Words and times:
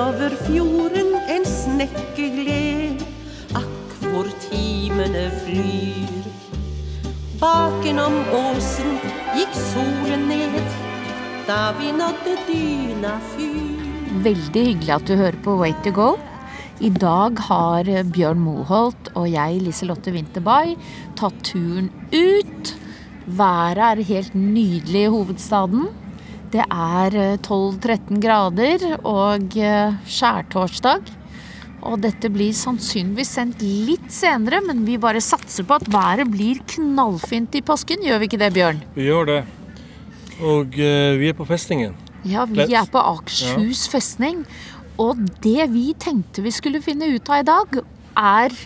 over 0.00 0.32
fjorden 0.46 1.12
en 1.28 1.44
snekkegled. 1.44 3.02
Akk, 3.58 3.92
hvor 4.04 4.28
timene 4.46 5.26
flyr. 5.42 6.28
Bakenom 7.40 8.16
åsen 8.36 8.96
gikk 9.36 9.54
solen 9.56 10.26
ned 10.30 10.58
da 11.48 11.70
vi 11.78 11.92
nådde 11.96 12.36
dyna 12.48 13.14
fyr. 13.32 13.86
Veldig 14.24 14.64
hyggelig 14.70 14.94
at 14.96 15.08
du 15.08 15.16
hører 15.18 15.40
på 15.44 15.56
Way 15.60 15.74
to 15.84 15.92
go. 15.96 16.10
I 16.80 16.88
dag 16.92 17.40
har 17.48 17.88
Bjørn 18.14 18.40
Moholt 18.40 19.10
og 19.14 19.26
jeg, 19.28 19.60
Liselotte 19.64 20.14
Winterby, 20.14 20.76
tatt 21.18 21.42
turen 21.44 21.90
ut. 22.12 22.76
Været 23.26 23.82
er 23.88 24.06
helt 24.12 24.34
nydelig 24.34 25.08
i 25.08 25.12
hovedstaden. 25.12 25.90
Det 26.50 26.64
er 26.66 27.14
12-13 27.46 28.18
grader 28.18 28.84
og 29.06 29.54
eh, 29.54 29.98
skjærtorsdag. 30.10 31.12
Og 31.86 32.00
dette 32.02 32.28
blir 32.32 32.52
sannsynligvis 32.56 33.30
sendt 33.38 33.62
litt 33.62 34.10
senere, 34.12 34.58
men 34.66 34.82
vi 34.84 34.98
bare 35.00 35.22
satser 35.24 35.64
på 35.64 35.78
at 35.78 35.86
været 35.88 36.28
blir 36.28 36.58
knallfint 36.74 37.54
i 37.56 37.62
påsken. 37.64 38.02
Gjør 38.04 38.20
vi 38.20 38.28
ikke 38.28 38.40
det, 38.42 38.50
Bjørn? 38.56 38.82
Vi 38.96 39.06
gjør 39.06 39.30
det. 39.30 39.38
Og 40.40 40.76
uh, 40.76 41.16
vi 41.20 41.30
er 41.30 41.36
på 41.38 41.46
festningen. 41.48 41.94
Ja, 42.26 42.44
vi 42.44 42.60
Let's. 42.60 42.74
er 42.82 42.90
på 42.92 43.00
Akershus 43.00 43.86
festning. 43.88 44.42
Og 45.00 45.22
det 45.40 45.70
vi 45.72 45.86
tenkte 45.96 46.44
vi 46.44 46.52
skulle 46.52 46.82
finne 46.84 47.08
ut 47.14 47.30
av 47.32 47.40
i 47.40 47.48
dag, 47.48 47.78
er 48.20 48.56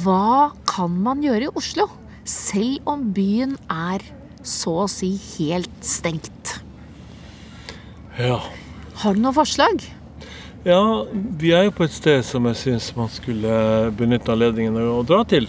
hva 0.00 0.52
kan 0.70 0.94
man 1.02 1.20
gjøre 1.24 1.50
i 1.50 1.56
Oslo? 1.58 1.90
Selv 2.26 2.88
om 2.88 3.10
byen 3.14 3.58
er 3.68 4.06
så 4.46 4.86
å 4.86 4.88
si 4.90 5.12
helt 5.36 5.84
stengt. 5.84 6.56
Ja. 8.18 8.40
Har 9.02 9.14
du 9.14 9.20
noen 9.20 9.34
forslag? 9.36 9.84
ja, 10.66 10.80
vi 11.38 11.52
er 11.54 11.68
jo 11.68 11.70
på 11.76 11.84
et 11.86 11.92
sted 11.94 12.24
som 12.26 12.46
jeg 12.50 12.56
syns 12.58 12.88
man 12.96 13.10
skulle 13.12 13.90
benytte 13.94 14.32
anledningen 14.32 14.74
å 14.82 15.02
dra 15.06 15.20
til 15.28 15.46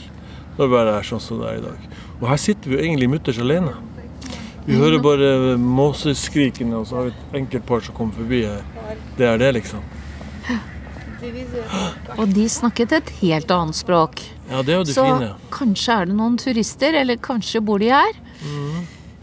når 0.59 0.69
været 0.69 0.91
er 0.99 1.07
sånn 1.07 1.21
som 1.23 1.39
det 1.41 1.47
er 1.49 1.57
i 1.57 1.63
dag. 1.63 1.87
Og 2.19 2.27
her 2.29 2.37
sitter 2.41 2.69
vi 2.69 2.75
jo 2.77 2.83
egentlig 2.83 3.09
mutters 3.09 3.39
alene. 3.41 3.73
Vi 4.67 4.75
hører 4.77 4.99
bare 5.01 5.29
måseskrikene, 5.61 6.75
og 6.81 6.87
så 6.89 6.95
har 6.99 7.07
vi 7.07 7.13
et 7.15 7.35
enkelt 7.41 7.65
par 7.65 7.81
som 7.85 7.95
kommer 7.97 8.17
forbi 8.17 8.43
her. 8.45 8.63
Det 9.17 9.25
er 9.29 9.37
det, 9.41 9.51
liksom. 9.61 9.81
Og 12.17 12.33
de 12.33 12.45
snakket 12.51 12.93
et 12.97 13.11
helt 13.21 13.51
annet 13.53 13.77
språk. 13.77 14.21
Ja, 14.49 14.61
det 14.61 14.73
er 14.73 14.77
jo 14.81 14.87
det 14.87 14.95
Så 14.95 15.05
fine. 15.05 15.29
kanskje 15.53 15.93
er 16.01 16.05
det 16.09 16.15
noen 16.17 16.37
turister, 16.41 16.93
eller 17.01 17.17
kanskje 17.21 17.61
bor 17.61 17.79
de 17.81 17.89
her. 17.93 18.13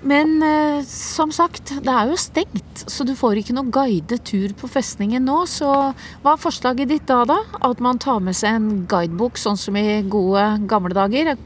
Men 0.04 0.34
eh, 0.44 0.82
som 0.84 1.30
sagt, 1.32 1.70
det 1.84 1.88
er 1.88 2.10
jo 2.10 2.16
stengt, 2.20 2.82
så 2.92 3.06
du 3.08 3.14
får 3.16 3.38
ikke 3.40 3.54
noe 3.56 3.70
guidet 3.72 4.20
tur 4.28 4.52
på 4.60 4.68
festningen 4.68 5.24
nå. 5.24 5.38
Så 5.48 5.70
hva 5.70 6.34
er 6.34 6.42
forslaget 6.42 6.90
ditt 6.92 7.06
da, 7.08 7.22
da? 7.28 7.38
At 7.64 7.80
man 7.84 7.98
tar 8.02 8.20
med 8.20 8.36
seg 8.36 8.58
en 8.58 8.68
guidebok, 8.90 9.40
sånn 9.40 9.56
som 9.60 9.76
i 9.80 10.02
gode 10.04 10.44
gamle 10.68 10.92
dager? 10.96 11.32
Jeg 11.32 11.40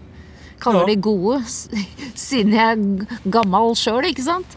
kaller 0.58 0.88
Ja. 0.88 0.90
de 0.90 0.96
gode 1.06 1.38
siden 2.28 2.56
jeg 2.58 2.74
er 2.74 3.20
gammel 3.30 3.76
sjøl, 3.78 4.02
ikke 4.10 4.26
sant? 4.26 4.56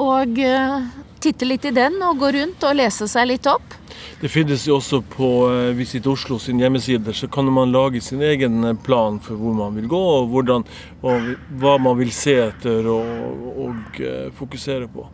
Og 0.00 0.40
eh, 0.40 0.78
titte 1.24 1.48
litt 1.48 1.64
i 1.68 1.72
den 1.74 1.96
og 2.04 2.20
gå 2.20 2.30
rundt 2.36 2.64
og 2.66 2.76
lese 2.76 3.08
seg 3.10 3.30
litt 3.30 3.48
opp. 3.50 3.74
Det 4.20 4.30
finnes 4.32 4.66
jo 4.68 4.78
også 4.78 5.00
på 5.14 5.28
eh, 5.50 5.72
Visit 5.76 6.06
Oslo 6.08 6.38
sin 6.40 6.60
hjemmeside, 6.62 7.12
så 7.16 7.28
kan 7.32 7.48
man 7.52 7.72
lage 7.74 8.00
sin 8.04 8.22
egen 8.24 8.64
eh, 8.64 8.76
plan 8.86 9.18
for 9.22 9.40
hvor 9.40 9.56
man 9.56 9.74
vil 9.78 9.88
gå, 9.90 10.00
og, 10.18 10.30
hvordan, 10.32 10.64
og 11.04 11.28
hva 11.60 11.74
man 11.82 11.98
vil 11.98 12.12
se 12.14 12.36
etter 12.46 12.88
og, 12.90 13.50
og 13.66 14.00
eh, 14.00 14.30
fokusere 14.38 14.88
på. 14.92 15.06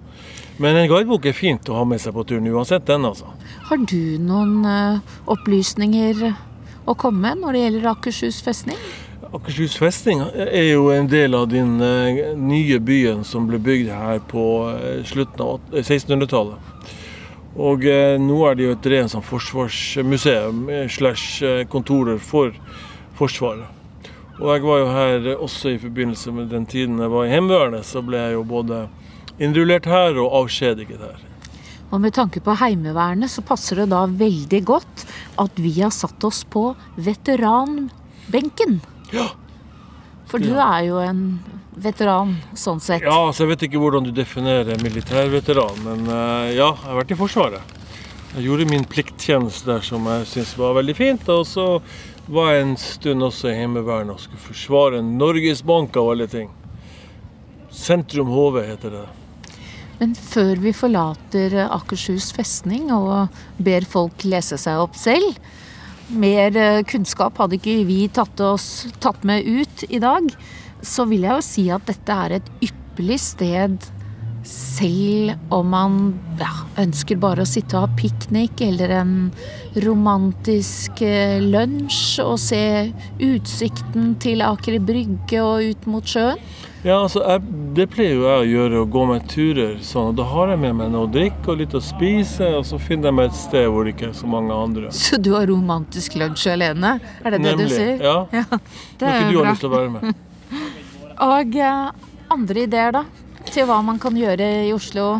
Men 0.60 0.76
en 0.76 0.90
guidebok 0.90 1.30
er 1.30 1.36
fint 1.36 1.70
å 1.72 1.78
ha 1.78 1.86
med 1.88 2.02
seg 2.02 2.14
på 2.16 2.26
turen, 2.28 2.50
uansett 2.52 2.84
den, 2.90 3.06
altså. 3.08 3.30
Har 3.70 3.80
du 3.88 4.18
noen 4.20 5.00
opplysninger 5.30 6.26
å 6.84 6.96
komme 7.00 7.30
med 7.30 7.40
når 7.40 7.56
det 7.56 7.62
gjelder 7.64 7.88
Akershus 7.94 8.42
festning? 8.44 8.76
Akershus 9.30 9.76
festning 9.78 10.24
er 10.34 10.72
jo 10.72 10.88
en 10.90 11.06
del 11.06 11.36
av 11.38 11.44
den 11.52 11.76
eh, 11.86 12.32
nye 12.34 12.80
byen 12.82 13.20
som 13.22 13.44
ble 13.46 13.60
bygd 13.62 13.92
her 13.94 14.18
på 14.26 14.42
eh, 14.72 15.04
slutten 15.06 15.44
av 15.44 15.76
1600-tallet. 15.78 16.88
Og 17.54 17.86
eh, 17.86 18.16
nå 18.18 18.40
er 18.48 18.58
det 18.58 18.66
jo 18.66 18.74
et 18.74 18.90
rent 18.90 19.14
sånn 19.14 19.22
forsvarsmuseum 19.28 20.66
slash 20.90 21.46
kontorer 21.70 22.18
for 22.18 22.58
Forsvaret. 23.20 23.70
Og 24.40 24.50
jeg 24.50 24.66
var 24.66 24.78
jo 24.80 24.92
her 24.96 25.32
også 25.36 25.76
i 25.76 25.78
forbindelse 25.78 26.34
med 26.34 26.50
den 26.50 26.66
tiden 26.66 26.98
jeg 26.98 27.14
var 27.14 27.28
i 27.28 27.30
Heimevernet, 27.30 27.86
så 27.86 28.02
ble 28.02 28.18
jeg 28.18 28.34
jo 28.34 28.44
både 28.50 28.84
innrullert 29.38 29.86
her 29.86 30.18
og 30.18 30.40
avskjediget 30.42 31.06
her. 31.06 31.26
Og 31.92 32.00
med 32.02 32.18
tanke 32.18 32.42
på 32.42 32.58
Heimevernet, 32.58 33.30
så 33.30 33.46
passer 33.46 33.84
det 33.84 33.92
da 33.92 34.08
veldig 34.10 34.66
godt 34.66 35.10
at 35.38 35.60
vi 35.60 35.76
har 35.82 35.94
satt 35.94 36.24
oss 36.26 36.42
på 36.48 36.72
veteranbenken. 36.98 38.80
Ja. 39.14 39.30
For 40.30 40.42
du 40.42 40.52
er 40.54 40.84
jo 40.86 41.00
en 41.02 41.24
veteran, 41.80 42.36
sånn 42.54 42.80
sett. 42.82 43.02
Ja, 43.02 43.32
så 43.32 43.44
Jeg 43.44 43.54
vet 43.54 43.66
ikke 43.66 43.80
hvordan 43.82 44.06
du 44.06 44.12
definerer 44.14 44.78
militærveteran, 44.84 45.82
men 45.86 46.06
eh, 46.06 46.54
ja, 46.58 46.70
jeg 46.70 46.86
har 46.86 46.98
vært 47.00 47.14
i 47.14 47.18
Forsvaret. 47.18 47.76
Jeg 48.30 48.46
gjorde 48.46 48.68
min 48.70 48.86
plikttjeneste 48.86 49.66
der 49.66 49.82
som 49.82 50.04
jeg 50.06 50.26
syntes 50.30 50.54
var 50.58 50.76
veldig 50.78 50.94
fint. 50.94 51.30
Og 51.34 51.42
så 51.50 51.64
var 52.30 52.52
jeg 52.52 52.62
en 52.62 52.76
stund 52.78 53.26
også 53.26 53.50
i 53.50 53.56
Heimevernet 53.58 54.14
og 54.14 54.22
skulle 54.22 54.44
forsvare 54.44 55.00
Norges 55.02 55.64
Bank 55.66 55.98
av 55.98 56.12
alle 56.12 56.28
ting. 56.30 56.52
Sentrum 57.74 58.30
HV 58.30 58.60
heter 58.68 58.94
det. 58.94 59.06
Men 59.98 60.14
før 60.14 60.62
vi 60.62 60.70
forlater 60.72 61.56
Akershus 61.66 62.30
festning 62.32 62.86
og 62.94 63.34
ber 63.58 63.84
folk 63.88 64.22
lese 64.24 64.56
seg 64.62 64.78
opp 64.80 64.94
selv 64.96 65.34
Mer 66.10 66.56
eh, 66.58 66.82
kunnskap 66.90 67.38
hadde 67.38 67.58
ikke 67.60 67.84
vi 67.86 68.00
tatt, 68.10 68.40
oss, 68.42 68.88
tatt 69.02 69.22
med 69.26 69.46
ut 69.46 69.84
i 69.88 70.00
dag. 70.02 70.26
Så 70.82 71.06
vil 71.06 71.26
jeg 71.26 71.36
jo 71.36 71.46
si 71.46 71.66
at 71.70 71.86
dette 71.86 72.16
er 72.26 72.38
et 72.40 72.52
ypperlig 72.66 73.20
sted 73.22 73.90
selv 74.46 75.34
om 75.52 75.68
man 75.72 75.96
ja, 76.40 76.48
ønsker 76.80 77.18
bare 77.20 77.44
å 77.44 77.48
sitte 77.48 77.76
og 77.76 77.84
ha 77.88 77.96
piknik 77.98 78.62
eller 78.64 78.92
en 79.00 79.12
romantisk 79.84 81.02
eh, 81.04 81.38
lunsj 81.44 82.20
og 82.24 82.38
se 82.40 82.62
utsikten 83.22 84.14
til 84.22 84.42
Aker 84.46 84.78
Brygge 84.82 85.42
og 85.44 85.70
ut 85.72 85.86
mot 85.90 86.06
sjøen. 86.08 86.40
Ja, 86.80 87.02
altså 87.02 87.20
jeg, 87.20 87.42
Det 87.76 87.84
pleier 87.92 88.14
jo 88.16 88.22
jeg 88.24 88.40
å 88.40 88.48
gjøre, 88.48 88.78
å 88.80 88.88
gå 88.88 89.02
meg 89.10 89.26
turer. 89.28 89.74
sånn, 89.84 90.08
og 90.10 90.16
Da 90.16 90.24
har 90.30 90.48
jeg 90.54 90.62
med 90.62 90.78
meg 90.78 90.88
noe 90.94 91.04
å 91.04 91.10
drikke 91.12 91.52
og 91.52 91.58
litt 91.60 91.74
å 91.76 91.80
spise, 91.84 92.48
og 92.56 92.64
så 92.64 92.78
finner 92.80 93.10
jeg 93.10 93.18
meg 93.18 93.28
et 93.28 93.36
sted 93.36 93.66
hvor 93.68 93.84
det 93.84 93.92
ikke 93.94 94.08
er 94.08 94.16
så 94.16 94.26
mange 94.26 94.56
andre. 94.56 94.88
Så 94.96 95.20
du 95.20 95.34
har 95.36 95.44
romantisk 95.50 96.16
lunsj 96.16 96.48
alene? 96.54 96.94
Er 97.22 97.36
det 97.36 97.42
det 97.44 97.52
du 97.52 97.66
Nemlig, 97.66 97.76
sier? 97.76 98.00
ja. 98.00 98.24
det 98.32 99.04
Når 99.04 99.10
er 99.12 99.20
ikke 99.20 99.32
du 99.34 99.42
har 99.42 99.50
lyst 99.52 99.60
til 99.66 99.68
å 99.70 99.76
være 99.76 99.90
med. 99.98 100.14
Og 101.30 101.56
eh, 101.60 101.90
andre 102.32 102.64
ideer, 102.64 102.96
da? 102.96 103.04
Til 103.50 103.66
hva 103.66 103.80
man 103.82 103.98
kan 103.98 104.14
gjøre 104.14 104.46
i 104.68 104.74
Oslo 104.74 105.16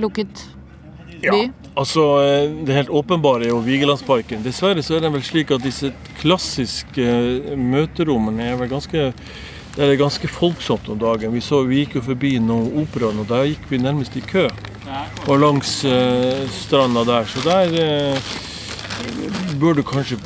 lukket 0.00 0.44
by? 1.22 1.46
Ja, 1.46 1.66
Altså, 1.76 2.02
eh, 2.24 2.64
Det 2.64 2.74
helt 2.74 2.88
åpenbare 2.88 3.44
er 3.44 3.48
jo 3.48 3.58
Vigelandsparken. 3.60 4.42
Dessverre 4.42 4.82
så 4.82 4.96
er 4.96 5.00
det 5.00 5.12
vel 5.12 5.22
slik 5.22 5.50
at 5.50 5.60
disse 5.60 5.92
klassiske 6.22 7.04
eh, 7.04 7.56
møterommene 7.56 8.42
er 8.42 8.56
vel 8.56 8.68
ganske 8.68 9.12
det 9.76 9.84
er 9.84 9.98
ganske 10.00 10.28
folksomt 10.28 10.88
om 10.88 10.96
dagen. 10.96 11.34
Vi, 11.34 11.40
så, 11.44 11.60
vi 11.68 11.82
gikk 11.82 11.98
jo 11.98 12.00
forbi 12.06 12.38
noen 12.40 12.78
operaen, 12.80 13.18
og 13.20 13.26
der 13.28 13.44
gikk 13.44 13.66
vi 13.68 13.76
nærmest 13.76 14.16
i 14.16 14.22
kø. 14.24 14.46
Og 15.28 15.36
langs 15.42 15.84
eh, 15.84 16.46
stranda 16.48 17.04
der. 17.04 17.28
Så 17.28 17.42
der 17.44 17.76
eh, 17.76 18.30
bør 19.60 19.76
du 19.76 19.82
kanskje 19.84 20.16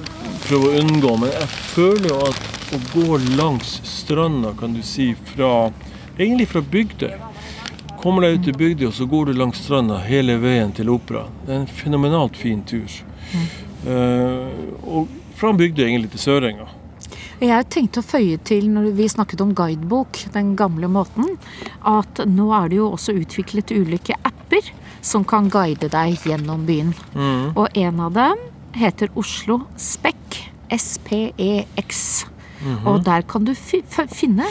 prøve 0.44 0.70
å 0.70 0.84
unngå. 0.84 1.16
Men 1.18 1.34
jeg 1.34 1.50
føler 1.72 2.12
jo 2.12 2.20
at 2.28 2.76
å 2.76 2.80
gå 2.92 3.18
langs 3.34 3.80
stranda, 3.91 4.54
kan 4.54 4.76
du 4.76 4.84
si, 4.86 5.16
fra 5.33 5.72
egentlig 6.21 6.49
fra 6.49 6.61
Bygdøy 6.61 7.15
Kommer 8.01 8.25
deg 8.25 8.39
ut 8.39 8.47
til 8.49 8.57
Bygdøy, 8.57 8.87
og 8.89 8.95
så 8.97 9.05
går 9.05 9.28
du 9.28 9.37
langs 9.37 9.59
stranda 9.61 9.99
hele 10.01 10.39
veien 10.41 10.71
til 10.72 10.89
operaen. 10.89 11.34
Det 11.45 11.53
er 11.53 11.59
en 11.61 11.67
fenomenalt 11.69 12.39
fin 12.41 12.63
tur. 12.65 12.95
Eh, 13.84 14.47
og 14.89 15.11
fra 15.37 15.51
Bygdøy 15.53 15.84
egentlig 15.84 16.15
til 16.15 16.22
Sørenga. 16.22 16.71
Jeg 17.45 17.67
tenkte 17.72 18.01
å 18.01 18.05
føye 18.05 18.39
til, 18.45 18.71
når 18.72 18.89
vi 18.97 19.09
snakket 19.09 19.45
om 19.45 19.53
guidebok, 19.57 20.22
den 20.33 20.55
gamle 20.57 20.89
måten, 20.93 21.37
at 21.84 22.25
nå 22.28 22.49
er 22.57 22.72
det 22.72 22.81
jo 22.81 22.89
også 22.95 23.19
utviklet 23.21 23.72
ulike 23.77 24.17
apper 24.25 24.72
som 25.05 25.25
kan 25.28 25.53
guide 25.53 25.93
deg 25.93 26.25
gjennom 26.25 26.65
byen. 26.69 26.97
Og 27.53 27.69
en 27.77 28.01
av 28.01 28.17
dem 28.17 28.45
heter 28.81 29.13
Oslo 29.17 29.63
Spek. 29.77 30.17
S-P-E-X. 30.71 32.03
Og 32.87 33.01
der 33.05 33.25
kan 33.27 33.45
du 33.45 33.51
finne 33.57 34.47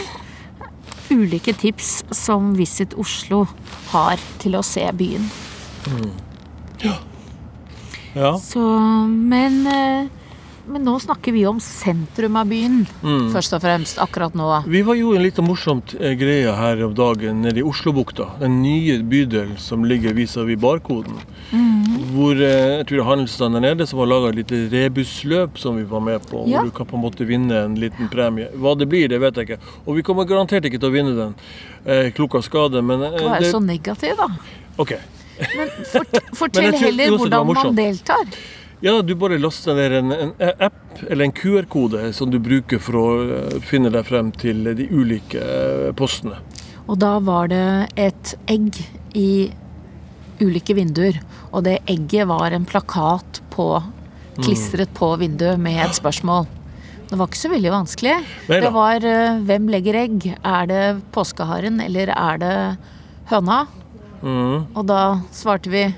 ulike 1.11 1.53
tips 1.53 2.03
som 2.15 2.53
Visit 2.57 2.94
Oslo 3.00 3.45
har 3.91 4.21
til 4.41 4.57
å 4.59 4.63
se 4.65 4.85
byen. 4.95 5.29
Ja. 8.15 8.33
Så, 8.41 8.63
men, 9.07 9.67
eh, 9.67 10.07
men 10.69 10.83
nå 10.86 10.95
snakker 11.01 11.33
vi 11.33 11.45
om 11.50 11.60
sentrum 11.63 12.38
av 12.39 12.50
byen, 12.50 12.83
først 13.33 13.56
og 13.57 13.63
fremst, 13.63 14.00
akkurat 14.01 14.36
nå. 14.38 14.48
Vi 14.69 14.81
var 14.86 14.98
jo 15.00 15.16
en 15.18 15.24
litt 15.25 15.39
morsomt 15.44 15.95
eh, 16.00 16.13
greie 16.19 16.54
her 16.56 16.83
om 16.86 16.94
dagen 16.98 17.42
nede 17.45 17.62
i 17.62 17.66
Oslobukta. 17.66 18.27
Den 18.42 18.62
nye 18.63 19.00
bydelen 19.01 19.57
som 19.62 19.86
ligger 19.88 20.13
vis-à-vis 20.18 20.60
barkoden. 20.62 21.18
hvor 22.13 22.36
eh, 22.36 22.80
jeg 22.80 22.86
tror 22.88 22.98
det 22.98 23.04
er 23.04 23.10
handelsstanden 23.10 23.62
der 23.62 23.74
nede 23.74 23.88
som 23.89 24.00
har 24.00 24.10
laga 24.10 24.30
et 24.30 24.39
lite 24.42 24.62
rebusløp 24.74 25.57
som 25.57 25.77
vi 25.77 25.83
var 25.89 26.04
med 26.06 26.25
på. 26.30 26.44
Ja. 26.48 26.60
Hvor 26.60 26.69
du 26.69 26.77
kan 26.77 26.89
på 26.89 26.98
en 26.98 27.04
måte 27.04 27.25
vinne 27.25 27.63
en 27.66 27.77
liten 27.80 28.10
premie. 28.10 28.50
Hva 28.54 28.75
det 28.77 28.89
blir, 28.89 29.10
det 29.10 29.21
vet 29.21 29.38
jeg 29.38 29.50
ikke. 29.50 29.74
Og 29.86 29.98
vi 29.98 30.06
kommer 30.06 30.30
garantert 30.30 30.66
ikke 30.69 30.81
til 30.81 30.92
å 30.92 30.94
vinne 30.94 31.16
den. 31.18 31.38
Eh, 31.86 32.12
klok 32.13 32.38
skade, 32.45 32.81
men 32.86 33.01
eh, 33.04 33.18
Du 33.18 33.25
er 33.25 33.42
det, 33.42 33.51
så 33.54 33.60
negativ, 33.63 34.18
da. 34.19 34.30
OK. 34.77 34.94
Men 35.39 35.69
fort, 35.88 36.16
fortell 36.42 36.71
Men 36.71 36.81
heller 36.83 37.18
hvordan 37.18 37.54
man 37.54 37.75
deltar. 37.77 38.25
Ja, 38.81 39.01
du 39.01 39.11
bare 39.19 39.37
laster 39.37 39.75
ned 39.75 39.91
en, 39.91 40.11
en 40.15 40.61
app 40.63 41.01
eller 41.09 41.25
en 41.25 41.33
QR-kode 41.35 42.13
som 42.15 42.31
du 42.31 42.37
bruker 42.39 42.79
for 42.79 42.95
å 42.95 43.07
eh, 43.25 43.57
finne 43.59 43.91
deg 43.91 44.07
frem 44.07 44.29
til 44.31 44.69
de 44.71 44.85
ulike 44.87 45.41
eh, 45.43 45.89
postene. 45.99 46.39
Og 46.87 46.95
da 47.01 47.17
var 47.19 47.51
det 47.51 47.89
et 47.99 48.31
egg 48.47 48.79
i 49.19 49.51
ulike 50.39 50.77
vinduer. 50.77 51.19
Og 51.51 51.65
det 51.67 51.81
egget 51.91 52.29
var 52.31 52.55
en 52.55 52.67
plakat 52.69 53.41
på, 53.51 53.67
klistret 54.39 54.95
på 54.95 55.11
vinduet 55.19 55.59
med 55.59 55.81
et 55.83 55.99
spørsmål. 55.99 56.47
Det 57.09 57.19
var 57.19 57.27
ikke 57.27 57.41
så 57.41 57.51
veldig 57.51 57.75
vanskelig. 57.75 58.15
Det 58.47 58.73
var 58.79 59.03
eh, 59.11 59.43
hvem 59.43 59.67
legger 59.75 60.03
egg? 60.05 60.31
Er 60.39 60.71
det 60.71 60.83
påskeharen, 61.11 61.83
eller 61.83 62.15
er 62.15 62.39
det 62.45 62.55
høna? 63.33 63.65
Mm. 64.23 64.69
Og 64.71 64.83
da 64.87 65.01
svarte 65.35 65.73
vi 65.73 65.89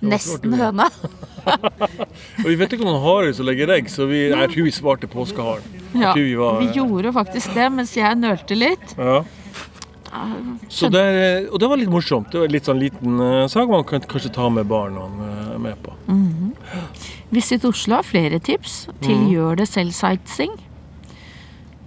nesten 0.00 0.56
høna. 0.56 0.88
Og 1.48 2.46
vi 2.48 2.56
vet 2.60 2.72
ikke 2.74 2.84
om 2.84 2.90
noen 2.90 3.04
harer 3.04 3.34
som 3.36 3.48
legger 3.48 3.72
egg, 3.74 3.90
så 3.92 4.06
vi, 4.10 4.26
jeg 4.28 4.52
tror 4.52 4.68
vi 4.68 4.74
svarte 4.74 5.10
påskeharen. 5.10 5.76
Ja, 5.96 6.12
vi 6.16 6.34
var, 6.38 6.60
vi 6.62 6.70
gjorde 6.76 7.12
faktisk 7.16 7.54
det, 7.56 7.68
mens 7.74 7.94
jeg 7.96 8.18
nølte 8.20 8.58
litt. 8.58 8.94
Ja. 8.98 9.22
Så 10.68 10.88
det, 10.88 11.04
og 11.52 11.60
det 11.60 11.68
var 11.68 11.80
litt 11.80 11.90
morsomt. 11.92 12.30
Det 12.32 12.40
var 12.40 12.52
litt 12.52 12.68
sånn 12.68 12.80
liten 12.80 13.20
uh, 13.20 13.44
sak 13.50 13.68
man 13.70 13.84
kan 13.88 14.04
kanskje 14.08 14.32
ta 14.34 14.48
med 14.52 14.68
barna 14.68 15.04
uh, 15.04 15.58
med 15.60 15.76
på. 15.84 15.92
Visit 17.34 17.66
Oslo 17.68 17.98
har 17.98 18.08
flere 18.08 18.40
tips 18.40 18.86
til 19.04 19.28
gjør 19.32 19.60
det 19.60 19.68
selv-sightseeing. 19.68 20.54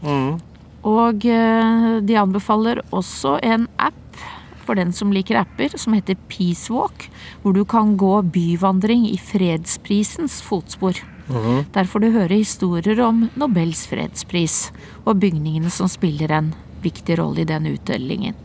Mm. 0.05 0.37
Og 0.87 1.25
uh, 1.25 1.97
de 2.05 2.17
anbefaler 2.21 2.83
også 2.93 3.37
en 3.45 3.67
app 3.81 3.97
for 4.71 4.79
den 4.79 4.93
som 4.95 5.11
liker 5.11 5.35
apper, 5.35 5.73
som 5.75 5.91
heter 5.97 6.15
Peace 6.31 6.71
Walk, 6.71 7.09
hvor 7.43 7.51
du 7.51 7.65
kan 7.67 7.97
gå 7.99 8.21
byvandring 8.31 9.03
i 9.09 9.17
fredsprisens 9.19 10.37
fotspor. 10.47 10.95
Der 11.75 11.87
får 11.87 11.99
du 11.99 12.07
høre 12.11 12.37
historier 12.39 12.99
om 13.03 13.25
Nobels 13.39 13.83
fredspris 13.87 14.69
og 15.03 15.19
bygningene 15.19 15.71
som 15.71 15.89
spiller 15.91 16.31
en 16.31 16.53
viktig 16.83 17.17
rolle 17.19 17.43
i 17.43 17.49
den 17.49 17.67
utdelingen. 17.73 18.37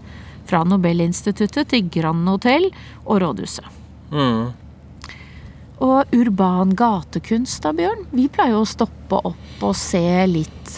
Fra 0.46 0.64
Nobelinstituttet 0.66 1.70
til 1.70 1.86
Grand 1.94 2.26
Hotel 2.26 2.68
og 3.04 3.22
Rådhuset. 3.22 3.70
Mm. 4.10 4.50
Og 5.86 6.16
urban 6.16 6.74
gatekunst 6.74 7.62
da, 7.62 7.70
Bjørn? 7.74 8.02
Vi 8.10 8.26
pleier 8.34 8.56
jo 8.56 8.64
å 8.64 8.70
stoppe 8.70 9.22
opp 9.30 9.62
og 9.62 9.78
se 9.78 10.02
litt 10.30 10.74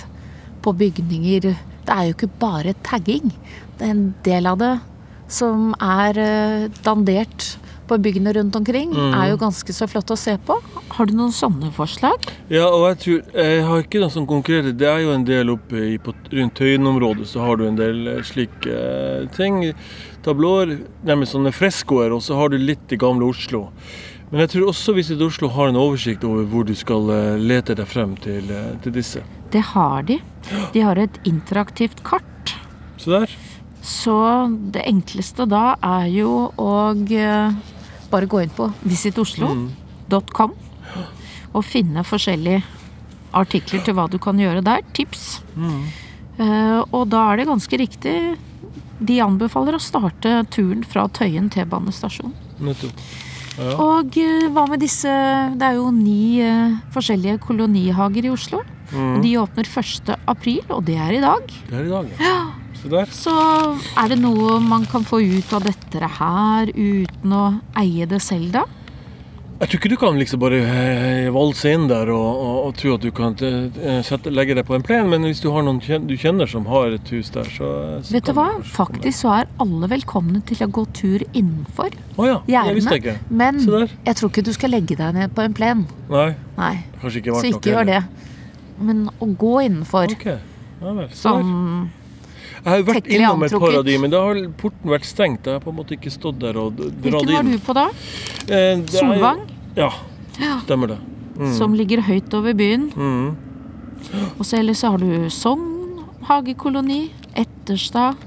på 0.60 0.76
bygninger. 0.76 1.50
Det 1.88 1.96
er 1.96 2.10
jo 2.10 2.18
ikke 2.18 2.30
bare 2.40 2.76
tagging. 2.84 3.32
Det 3.78 3.88
er 3.88 3.96
en 3.96 4.06
del 4.28 4.52
av 4.52 4.60
det 4.60 4.72
som 5.28 5.72
er 5.80 6.18
eh, 6.22 6.68
dandert 6.84 7.54
på 7.88 7.96
byggene 8.04 8.32
rundt 8.36 8.56
omkring, 8.56 8.92
er 8.92 9.30
jo 9.30 9.38
ganske 9.40 9.72
så 9.72 9.86
flott 9.88 10.10
å 10.12 10.16
se 10.18 10.34
på. 10.44 10.58
Har 10.92 11.08
du 11.08 11.14
noen 11.16 11.32
sånne 11.32 11.70
forslag? 11.72 12.26
Ja, 12.52 12.66
og 12.66 12.84
jeg 12.90 12.98
tror 13.02 13.38
Jeg 13.38 13.62
har 13.64 13.84
ikke 13.84 14.02
noe 14.02 14.12
sånn 14.12 14.26
konkrete 14.28 14.72
Det 14.76 14.88
er 14.88 15.02
jo 15.04 15.12
en 15.14 15.24
del 15.28 15.52
oppe 15.52 15.80
i, 15.94 15.96
på, 16.02 16.12
rundt 16.32 16.56
Tøyen-området, 16.58 17.28
så 17.30 17.46
har 17.46 17.56
du 17.56 17.64
en 17.68 17.78
del 17.78 18.04
eh, 18.12 18.20
slike 18.26 18.68
eh, 18.68 19.24
ting. 19.36 19.62
Tablåer, 20.26 20.76
nærmest 21.08 21.36
sånne 21.36 21.54
freskoer, 21.54 22.12
og 22.12 22.22
så 22.24 22.36
har 22.40 22.52
du 22.52 22.58
litt 22.60 22.92
i 22.92 23.00
gamle 23.00 23.28
Oslo. 23.28 23.68
Men 24.28 24.44
jeg 24.44 24.52
tror 24.52 24.70
også 24.74 24.92
Visit 24.98 25.22
Oslo 25.24 25.48
har 25.54 25.70
en 25.70 25.80
oversikt 25.80 26.24
over 26.28 26.44
hvor 26.50 26.66
du 26.68 26.74
skal 26.76 27.08
eh, 27.14 27.40
lete 27.40 27.76
deg 27.78 27.88
frem 27.88 28.16
til, 28.20 28.50
eh, 28.52 28.74
til 28.84 28.96
disse. 28.98 29.24
Det 29.52 29.64
har 29.70 30.04
de. 30.08 30.18
De 30.74 30.84
har 30.84 31.00
et 31.00 31.20
interaktivt 31.28 32.04
kart. 32.04 32.56
Så 33.00 33.14
der. 33.14 33.38
Så 33.88 34.14
det 34.74 34.84
enkleste 34.88 35.46
da 35.48 35.76
er 35.80 36.08
jo 36.12 36.32
å 36.60 36.72
eh, 36.92 37.54
bare 38.12 38.28
gå 38.28 38.42
inn 38.44 38.52
på 38.52 38.68
visitoslo.com 38.84 40.52
og 41.56 41.64
finne 41.64 42.04
forskjellige 42.04 42.60
artikler 43.38 43.80
til 43.84 43.96
hva 43.96 44.04
du 44.12 44.18
kan 44.20 44.38
gjøre 44.40 44.60
der. 44.64 44.84
Tips. 44.96 45.40
Eh, 46.38 46.80
og 46.92 47.08
da 47.12 47.24
er 47.32 47.40
det 47.40 47.48
ganske 47.48 47.80
riktig. 47.80 48.16
De 48.98 49.18
anbefaler 49.24 49.76
å 49.78 49.82
starte 49.82 50.42
turen 50.52 50.84
fra 50.86 51.06
Tøyen 51.14 51.48
T-banestasjon. 51.52 52.34
Ja. 53.58 53.72
Og 53.82 54.14
eh, 54.20 54.46
hva 54.54 54.68
med 54.70 54.78
disse 54.84 55.10
Det 55.58 55.66
er 55.66 55.78
jo 55.80 55.88
ni 55.90 56.38
eh, 56.44 56.76
forskjellige 56.94 57.40
kolonihager 57.42 58.28
i 58.28 58.34
Oslo. 58.34 58.62
Og 58.88 59.18
de 59.20 59.34
åpner 59.36 59.68
1. 59.68 60.14
april, 60.30 60.62
og 60.72 60.86
det 60.88 60.94
er 60.96 61.18
i 61.18 61.20
dag. 61.20 61.50
Det 61.68 61.76
er 61.76 61.88
i 61.88 61.90
dag, 61.92 62.06
ja. 62.16 62.36
Der. 62.88 63.10
Så 63.12 63.34
er 63.98 64.12
det 64.12 64.20
noe 64.22 64.58
man 64.62 64.86
kan 64.88 65.04
få 65.06 65.20
ut 65.20 65.52
av 65.56 65.66
dette 65.66 66.10
her 66.18 66.70
uten 66.74 67.34
å 67.34 67.46
eie 67.80 68.06
det 68.08 68.20
selv, 68.22 68.52
da? 68.54 68.66
Jeg 69.58 69.72
tror 69.72 69.80
ikke 69.80 69.90
du 69.90 69.96
kan 69.98 70.18
liksom 70.20 70.38
bare 70.38 70.58
eh, 70.62 71.28
valse 71.34 71.72
inn 71.74 71.88
der 71.90 72.12
og, 72.14 72.26
og, 72.44 72.58
og 72.68 72.76
tro 72.78 72.92
at 72.94 73.02
du 73.02 73.08
kan 73.10 73.34
eh, 73.42 73.96
sette, 74.06 74.30
legge 74.30 74.54
deg 74.54 74.62
på 74.68 74.76
en 74.76 74.84
plen, 74.86 75.08
men 75.10 75.26
hvis 75.26 75.40
du 75.42 75.48
har 75.50 75.64
noen 75.66 75.80
du 76.06 76.14
kjenner 76.14 76.46
som 76.46 76.68
har 76.70 76.94
et 76.94 77.10
hus 77.10 77.32
der, 77.34 77.50
så, 77.50 77.70
så 78.06 78.14
Vet 78.14 78.30
du 78.30 78.36
hva? 78.38 78.46
Faktisk 78.62 79.24
så 79.24 79.32
er 79.40 79.50
alle 79.58 79.90
velkomne 79.90 80.44
til 80.46 80.62
å 80.62 80.70
gå 80.70 80.86
tur 80.94 81.26
innenfor 81.32 81.90
Oh, 82.14 82.26
ja, 82.46 82.62
visste 82.70 83.00
jeg. 83.02 83.18
Men 83.30 83.58
jeg 83.58 84.14
tror 84.18 84.30
ikke 84.30 84.46
du 84.46 84.52
skal 84.54 84.74
legge 84.76 84.94
deg 84.98 85.18
ned 85.18 85.34
på 85.34 85.42
en 85.42 85.58
plen. 85.58 85.84
Nei, 86.10 86.30
Nei, 86.54 86.72
ikke 87.02 87.34
så 87.34 87.50
ikke 87.50 87.74
gjør 87.74 87.90
det. 87.90 88.00
Men 88.78 89.08
å 89.18 89.26
gå 89.38 89.56
innenfor 89.66 90.14
Okay. 90.14 90.38
ja 90.78 90.94
vel. 90.94 91.10
Som. 91.18 91.90
Jeg 92.58 92.68
har 92.70 92.80
jo 92.80 92.86
vært 92.88 93.10
innom 93.12 93.44
et 93.46 93.54
par 93.54 93.76
av 93.80 93.84
de, 93.86 93.96
men 94.02 94.12
da 94.12 94.22
har 94.26 94.40
porten 94.60 94.92
vært 94.92 95.06
stengt. 95.08 95.46
Jeg 95.46 95.58
har 95.58 95.64
på 95.64 95.72
en 95.72 95.78
måte 95.78 95.96
ikke 95.96 96.12
stått 96.12 96.40
der 96.42 96.58
og 96.60 96.74
dratt 96.78 96.90
inn. 96.90 97.04
Hvilken 97.06 97.34
var 97.34 97.46
du 97.46 97.58
på 97.64 97.76
da? 97.78 97.86
Eh, 98.48 98.82
Solvang? 98.92 99.44
Ja, 99.78 99.92
stemmer 100.64 100.94
det. 100.94 100.98
Som 101.54 101.76
ligger 101.78 102.02
høyt 102.02 102.34
over 102.34 102.56
byen. 102.58 102.88
Mm. 102.98 103.36
Og 104.38 104.44
så 104.46 104.58
ellers 104.58 104.82
har 104.86 104.98
du 104.98 105.28
Sogn 105.30 106.02
hagekoloni. 106.26 107.08
Etterstad 107.38 108.18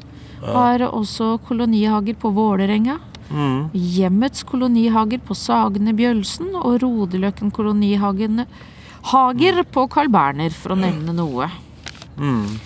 har 0.41 0.83
også 0.87 1.35
kolonihager 1.47 2.15
på 2.19 2.31
Vålerenga. 2.33 2.97
Mm. 3.31 3.69
Hjemmets 3.73 4.43
kolonihager 4.47 5.21
på 5.23 5.35
Sagene 5.37 5.93
Bjølsen 5.95 6.51
og 6.59 6.81
Rodeløkken 6.83 7.51
kolonihager 7.55 8.45
Hager 9.11 9.63
på 9.63 9.87
Carl 9.89 10.11
Berner, 10.13 10.53
for 10.53 10.75
å 10.75 10.77
nevne 10.77 11.13
noe. 11.17 11.47
Mm. 12.19 12.59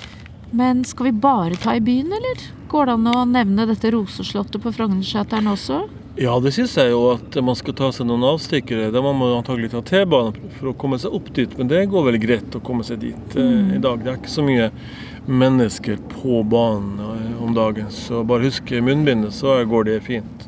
Men 0.52 0.84
skal 0.86 1.10
vi 1.10 1.12
bare 1.26 1.56
ta 1.60 1.76
i 1.76 1.84
byen, 1.84 2.14
eller? 2.14 2.48
Går 2.70 2.86
det 2.86 2.98
an 2.98 3.12
å 3.12 3.26
nevne 3.30 3.68
dette 3.70 3.92
roseslottet 3.94 4.62
på 4.62 4.74
Frognerseteren 4.76 5.48
også? 5.52 5.86
Ja, 6.16 6.38
det 6.40 6.54
syns 6.56 6.78
jeg 6.80 6.94
jo 6.94 7.02
at 7.12 7.36
man 7.44 7.58
skal 7.60 7.76
ta 7.76 7.90
seg 7.92 8.08
noen 8.08 8.24
avstikkere. 8.24 8.88
Da 8.94 9.02
må 9.04 9.12
man 9.18 9.34
antagelig 9.36 9.74
ta 9.74 9.82
T-banen 9.84 10.38
for 10.56 10.72
å 10.72 10.78
komme 10.80 11.00
seg 11.02 11.16
opp 11.18 11.28
dit, 11.36 11.58
men 11.60 11.68
det 11.68 11.82
går 11.92 12.06
vel 12.08 12.20
greit 12.24 12.56
å 12.56 12.62
komme 12.64 12.86
seg 12.88 13.02
dit 13.04 13.36
mm. 13.36 13.74
i 13.76 13.82
dag. 13.84 14.00
Det 14.00 14.14
er 14.14 14.22
ikke 14.22 14.32
så 14.32 14.46
mye 14.46 14.70
mennesker 15.28 16.00
på 16.14 16.40
banen 16.48 17.02
eh, 17.04 17.44
om 17.44 17.52
dagen, 17.58 17.90
så 17.92 18.24
bare 18.24 18.48
husk 18.48 18.72
munnbindet, 18.72 19.36
så 19.36 19.58
går 19.68 19.90
det 19.90 20.00
fint. 20.06 20.48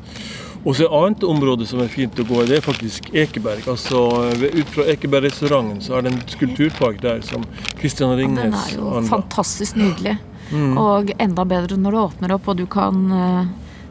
Og 0.64 0.74
så 0.76 0.84
Et 0.88 0.92
annet 0.92 1.24
område 1.24 1.66
som 1.66 1.80
er 1.80 1.88
fint 1.92 2.18
å 2.18 2.24
gå 2.26 2.42
i, 2.42 2.48
det 2.50 2.56
er 2.58 2.64
faktisk 2.64 3.10
Ekeberg. 3.14 3.68
Altså 3.70 4.00
Ut 4.32 4.72
fra 4.74 4.88
Ekeberg-restauranten 4.92 5.80
så 5.84 5.98
er 5.98 6.06
det 6.06 6.12
en 6.12 6.24
skulpturpark 6.28 7.00
der 7.02 7.22
som 7.26 7.44
Christian 7.78 8.16
Den 8.18 8.38
er 8.38 8.74
jo 8.74 8.88
anla. 8.90 9.08
fantastisk 9.08 9.78
nydelig. 9.78 10.18
Og 10.52 11.12
enda 11.20 11.44
bedre 11.44 11.76
når 11.76 11.94
det 11.94 12.04
åpner 12.08 12.34
opp 12.38 12.48
og 12.48 12.56
du 12.56 12.66
kan 12.66 13.00
uh, 13.12 13.46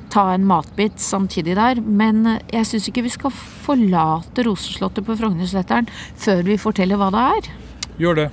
ta 0.09 0.33
en 0.33 0.45
matbit 0.47 0.99
samtidig 0.99 1.55
der. 1.55 1.81
Men 1.81 2.25
eh, 2.25 2.39
jeg 2.51 2.65
syns 2.65 2.87
ikke 2.89 3.05
vi 3.05 3.13
skal 3.13 3.33
forlate 3.33 4.45
Roseslottet 4.47 5.05
på 5.05 5.15
Frognerseteren 5.19 5.89
før 6.17 6.43
vi 6.47 6.57
forteller 6.61 6.99
hva 6.99 7.11
det 7.13 7.23
er. 7.37 7.49
Gjør 8.01 8.19
det. 8.23 8.27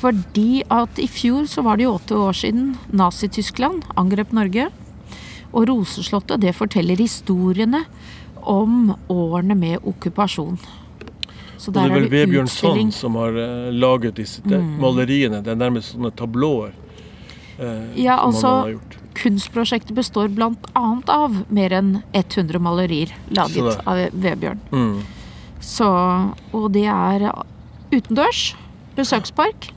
Fordi 0.00 0.62
at 0.72 0.98
i 1.00 1.08
fjor 1.08 1.46
så 1.48 1.64
var 1.64 1.78
det 1.78 1.86
jo 1.86 1.94
åtte 1.96 2.18
år 2.20 2.36
siden 2.36 2.74
Nazi-Tyskland 2.92 3.86
angrep 3.96 4.34
Norge. 4.36 4.68
Og 5.52 5.68
Roseslottet 5.70 6.42
det 6.42 6.54
forteller 6.56 6.98
historiene 7.00 7.84
om 8.46 8.92
årene 9.12 9.56
med 9.58 9.86
okkupasjon. 9.86 10.58
Så 11.56 11.70
Og 11.70 11.74
det 11.74 11.82
er 11.82 11.94
vel 11.94 12.08
Vebjørn. 12.12 12.50
Sand 12.52 12.92
som 12.94 13.16
har 13.18 13.36
eh, 13.40 13.70
laget 13.72 14.18
disse 14.20 14.42
mm. 14.44 14.76
maleriene. 14.82 15.40
Det 15.42 15.54
er 15.54 15.58
nærmest 15.58 15.94
sånne 15.94 16.12
tablåer. 16.16 16.74
eh, 17.58 18.02
Ja, 18.06 18.20
altså-. 18.20 18.78
Kunstprosjektet 19.16 19.96
består 19.96 20.28
bl.a. 20.28 20.52
av 21.08 21.38
mer 21.48 21.72
enn 21.72 22.02
100 22.12 22.60
malerier 22.60 23.14
laget 23.32 23.80
av 23.88 24.02
Vebjørn. 24.12 24.60
Mm. 24.68 24.98
Så, 25.64 25.88
og 26.52 26.66
det 26.74 26.84
er 26.84 27.24
utendørs 27.94 28.50
besøkspark. 28.98 29.70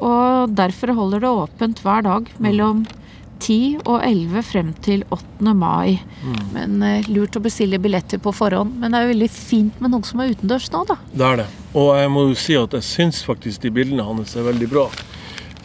Og 0.00 0.54
derfor 0.56 0.94
holder 0.96 1.20
det 1.20 1.34
åpent 1.42 1.82
hver 1.84 2.06
dag 2.06 2.32
mellom 2.40 2.86
10 3.40 3.84
og 3.84 3.98
11 4.02 4.44
frem 4.46 4.72
til 4.84 5.04
8. 5.14 5.54
mai. 5.56 5.98
Men 6.54 6.82
eh, 6.84 7.08
Lurt 7.12 7.38
å 7.38 7.42
bestille 7.44 7.80
billetter 7.82 8.20
på 8.22 8.32
forhånd. 8.34 8.78
Men 8.80 8.92
det 8.92 9.00
er 9.00 9.06
jo 9.06 9.14
veldig 9.14 9.30
fint 9.32 9.80
med 9.82 9.94
noen 9.94 10.06
som 10.06 10.22
er 10.22 10.34
utendørs 10.34 10.70
nå, 10.74 10.84
da. 10.88 10.98
Det 11.12 11.28
er 11.28 11.40
det. 11.42 11.48
Og 11.78 11.92
jeg 11.98 12.12
må 12.14 12.26
jo 12.30 12.40
si 12.46 12.58
at 12.58 12.76
jeg 12.78 12.88
syns 12.88 13.22
faktisk 13.26 13.64
de 13.64 13.72
bildene 13.74 14.06
hans 14.06 14.36
er 14.36 14.48
veldig 14.48 14.70
bra. 14.72 14.88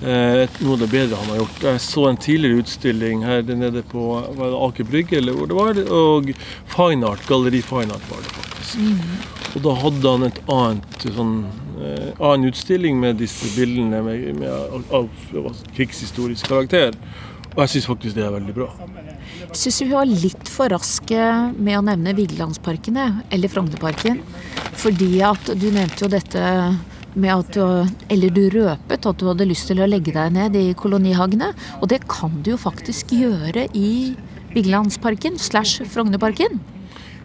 Eh, 0.04 0.50
noe 0.60 0.76
av 0.76 0.82
det 0.82 0.90
bedre 0.92 1.16
han 1.16 1.30
har 1.32 1.44
gjort. 1.44 1.62
Jeg 1.64 1.84
så 1.86 2.08
en 2.10 2.18
tidligere 2.20 2.64
utstilling 2.64 3.24
her 3.24 3.44
nede 3.56 3.86
på 3.88 4.08
var 4.36 4.50
det 4.52 4.64
Aker 4.68 4.90
Brygge, 4.90 5.20
eller 5.22 5.38
hvor 5.38 5.48
det 5.48 5.60
var, 5.60 5.80
og 5.96 6.34
Fine 6.74 7.08
Art, 7.08 7.24
Galleri 7.30 7.62
Fine 7.64 7.96
Art 7.96 8.10
var 8.12 8.26
det 8.26 8.34
faktisk. 8.36 8.82
Og 9.54 9.62
da 9.64 9.76
hadde 9.80 10.12
han 10.16 10.28
et 10.28 10.42
annet 10.52 11.06
sånn 11.06 11.36
eh, 11.78 12.10
annen 12.18 12.50
utstilling 12.50 12.98
med 13.00 13.22
disse 13.22 13.54
bildene 13.56 14.02
med, 14.04 14.26
med, 14.42 14.50
av, 14.50 15.08
av 15.40 15.62
krigshistorisk 15.78 16.50
karakter. 16.52 16.98
Og 17.54 17.62
jeg 17.64 17.76
syns 17.76 17.90
faktisk 17.90 18.18
det 18.18 18.24
er 18.26 18.34
veldig 18.34 18.56
bra. 18.56 18.70
Syns 19.54 19.78
vi 19.84 19.92
var 19.92 20.10
litt 20.10 20.50
for 20.50 20.74
raske 20.74 21.28
med 21.54 21.78
å 21.78 21.84
nevne 21.86 22.16
Vigelandsparken, 22.18 22.98
eller 23.30 23.52
Frognerparken. 23.52 24.24
Fordi 24.82 25.12
at 25.26 25.54
du 25.54 25.68
nevnte 25.70 26.06
jo 26.06 26.10
dette 26.12 26.42
med 27.14 27.30
at 27.30 27.54
du 27.54 27.62
Eller 28.10 28.32
du 28.34 28.48
røpet 28.50 29.06
at 29.06 29.20
du 29.20 29.28
hadde 29.30 29.46
lyst 29.46 29.68
til 29.70 29.84
å 29.84 29.86
legge 29.86 30.16
deg 30.16 30.34
ned 30.34 30.56
i 30.58 30.74
kolonihagene. 30.74 31.52
Og 31.82 31.90
det 31.94 32.02
kan 32.10 32.42
du 32.42 32.56
jo 32.56 32.58
faktisk 32.58 33.14
gjøre 33.14 33.68
i 33.78 34.16
Vigelandsparken 34.56 35.38
slash 35.38 35.86
Frognerparken. 35.94 36.58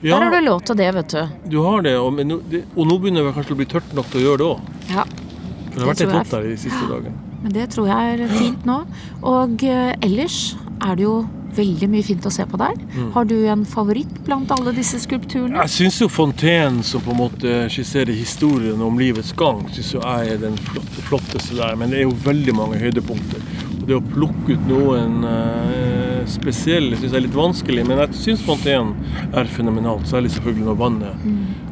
Der 0.03 0.15
har 0.15 0.31
du 0.31 0.45
lov 0.45 0.61
til 0.69 0.77
det, 0.79 0.93
vet 0.95 1.15
du. 1.15 1.23
du 1.51 1.57
har 1.65 1.83
det, 1.83 1.97
og, 1.99 2.21
og 2.21 2.85
nå 2.87 2.99
begynner 3.03 3.27
det 3.27 3.33
kanskje 3.35 3.57
å 3.57 3.59
bli 3.59 3.67
tørt 3.67 3.97
nok 3.97 4.13
til 4.13 4.21
å 4.21 4.27
gjøre 4.29 4.39
det 4.39 4.47
òg. 4.53 4.69
Ja, 4.93 5.07
For 5.09 5.73
det 5.73 5.81
har 5.81 5.91
vært 5.91 6.05
litt 6.05 6.15
vått 6.15 6.37
der 6.37 6.47
de 6.47 6.61
siste 6.61 6.85
dagene. 6.93 7.28
Men 7.43 7.55
det 7.55 7.69
tror 7.75 7.91
jeg 7.91 8.15
er 8.15 8.37
fint 8.39 8.65
nå. 8.69 8.81
Og 9.27 9.67
eh, 9.67 9.93
ellers 10.05 10.57
er 10.85 10.99
det 10.99 11.07
jo 11.07 11.19
veldig 11.59 11.89
mye 11.91 12.07
fint 12.07 12.27
å 12.29 12.33
se 12.33 12.45
på 12.49 12.59
der. 12.61 12.77
Har 13.15 13.27
du 13.29 13.35
en 13.51 13.65
favoritt 13.69 14.21
blant 14.27 14.51
alle 14.55 14.75
disse 14.77 15.01
skulpturene? 15.03 15.59
Jeg 15.65 15.75
syns 15.75 16.01
jo 16.03 16.11
fontenen 16.13 16.83
som 16.87 17.03
på 17.05 17.15
en 17.15 17.23
måte 17.23 17.55
skisserer 17.73 18.15
historien 18.15 18.81
om 18.85 18.99
livets 19.01 19.33
gang, 19.39 19.65
synes 19.75 19.95
jo 19.97 20.03
jeg 20.05 20.35
er 20.35 20.43
den 20.45 20.59
flotte, 20.69 21.07
flotteste 21.09 21.59
der. 21.59 21.79
Men 21.81 21.91
det 21.93 22.03
er 22.03 22.07
jo 22.07 22.17
veldig 22.27 22.55
mange 22.59 22.81
høydepunkter. 22.83 23.43
Og 23.79 23.87
det 23.89 23.97
å 23.97 24.05
plukke 24.05 24.55
ut 24.59 24.69
noen 24.69 25.25
eh, 25.27 26.21
spesielle 26.31 26.99
syns 26.99 27.11
jeg 27.11 27.23
er 27.23 27.27
litt 27.27 27.39
vanskelig, 27.39 27.87
men 27.89 28.05
jeg 28.05 28.23
syns 28.27 28.45
fontenen 28.45 28.95
er 29.33 29.51
fenomenal. 29.51 30.05
Særlig 30.09 30.35
selvfølgelig 30.37 30.69
når 30.69 30.83
vannet 30.85 31.27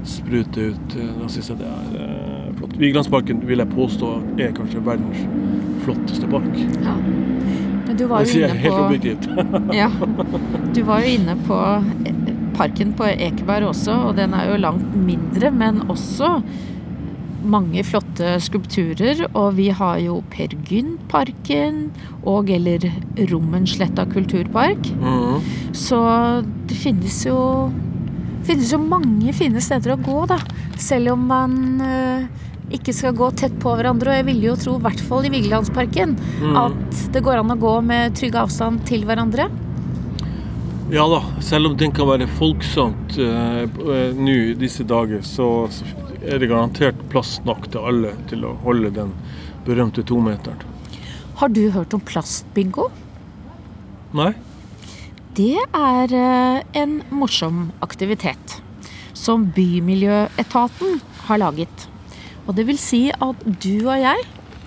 spruter 0.08 0.72
ut. 0.74 0.96
Eh, 0.96 1.12
Da 1.20 1.28
syns 1.32 1.50
jeg 1.52 1.58
det 1.60 1.70
er 1.70 1.96
eh, 2.04 2.52
flott. 2.58 2.76
Vigelandsparken 2.80 3.42
vil 3.48 3.62
jeg 3.62 3.72
påstå 3.74 4.12
er 4.42 4.52
kanskje 4.56 4.84
verdens 4.86 5.24
flotteste 5.84 6.28
park. 6.30 6.52
Ja. 6.82 6.94
Men 7.86 7.96
du 8.00 8.06
var 8.10 8.24
jo 8.24 8.32
sier 8.32 8.48
jeg 8.48 8.62
helt 8.66 8.80
objektivt. 8.86 9.28
Ja. 9.82 9.90
Du 10.76 10.82
var 10.84 11.00
jo 11.04 11.12
inne 11.16 11.36
på 11.46 11.58
eh, 12.04 12.32
parken 12.56 12.94
på 12.96 13.04
Ekeberg 13.12 13.68
også, 13.70 13.92
og 14.10 14.16
den 14.18 14.34
er 14.36 14.50
jo 14.50 14.56
langt 14.60 14.94
mindre, 14.96 15.50
men 15.52 15.82
også 15.92 16.38
mange 17.46 17.82
flotte 17.86 18.34
skulpturer. 18.42 19.20
Og 19.36 19.52
vi 19.58 19.68
har 19.70 19.98
jo 20.02 20.18
Per 20.32 20.54
Gynt-parken 20.66 21.90
og 22.26 22.50
eller 22.50 22.88
Rommensletta 23.30 24.06
kulturpark. 24.10 24.88
Mhm. 25.00 25.44
Så 25.76 26.00
det 26.66 26.76
finnes 26.80 27.20
jo 27.28 27.38
finnes 28.46 28.72
jo 28.72 28.80
mange 28.82 29.34
fine 29.36 29.62
steder 29.62 29.94
å 29.94 30.00
gå, 30.00 30.18
da. 30.30 30.40
Selv 30.80 31.14
om 31.14 31.26
man 31.28 31.58
eh, 31.84 32.46
ikke 32.76 32.94
skal 32.94 33.14
gå 33.16 33.30
tett 33.38 33.54
på 33.62 33.74
hverandre. 33.78 34.12
Og 34.12 34.20
jeg 34.20 34.26
ville 34.30 34.48
jo 34.50 34.56
tro, 34.60 34.78
i 34.78 34.84
hvert 34.86 35.02
fall 35.08 35.26
i 35.26 35.32
Vigelandsparken, 35.34 36.16
at 36.58 37.06
det 37.14 37.22
går 37.26 37.42
an 37.42 37.54
å 37.54 37.60
gå 37.60 37.76
med 37.86 38.16
trygg 38.18 38.38
avstand 38.40 38.84
til 38.88 39.06
hverandre. 39.08 39.48
Ja 40.92 41.02
da, 41.10 41.18
selv 41.42 41.72
om 41.72 41.78
den 41.78 41.90
kan 41.90 42.06
være 42.06 42.28
folksomt 42.38 43.16
eh, 43.18 43.64
eh, 43.66 44.12
nå 44.14 44.36
disse 44.60 44.86
dager, 44.86 45.24
så, 45.26 45.66
er 46.22 46.38
det 46.38 46.48
garantert 46.50 47.00
plass 47.10 47.40
nok 47.46 47.66
til 47.70 47.86
alle 47.90 48.12
til 48.30 48.46
å 48.46 48.54
holde 48.62 48.92
den 48.94 49.10
berømte 49.66 50.04
tometeren. 50.06 50.62
Har 51.42 51.50
du 51.52 51.66
hørt 51.74 51.94
om 51.94 52.02
plastbingo? 52.06 52.88
Nei? 54.16 54.30
Det 55.36 55.58
er 55.60 56.12
eh, 56.16 56.62
en 56.80 56.92
morsom 57.12 57.66
aktivitet 57.84 58.54
som 59.12 59.42
Bymiljøetaten 59.52 61.00
har 61.26 61.40
laget. 61.42 61.84
Og 62.46 62.54
det 62.56 62.64
vil 62.70 62.78
si 62.80 63.10
at 63.12 63.42
du 63.44 63.84
og 63.84 63.98
jeg, 64.00 64.22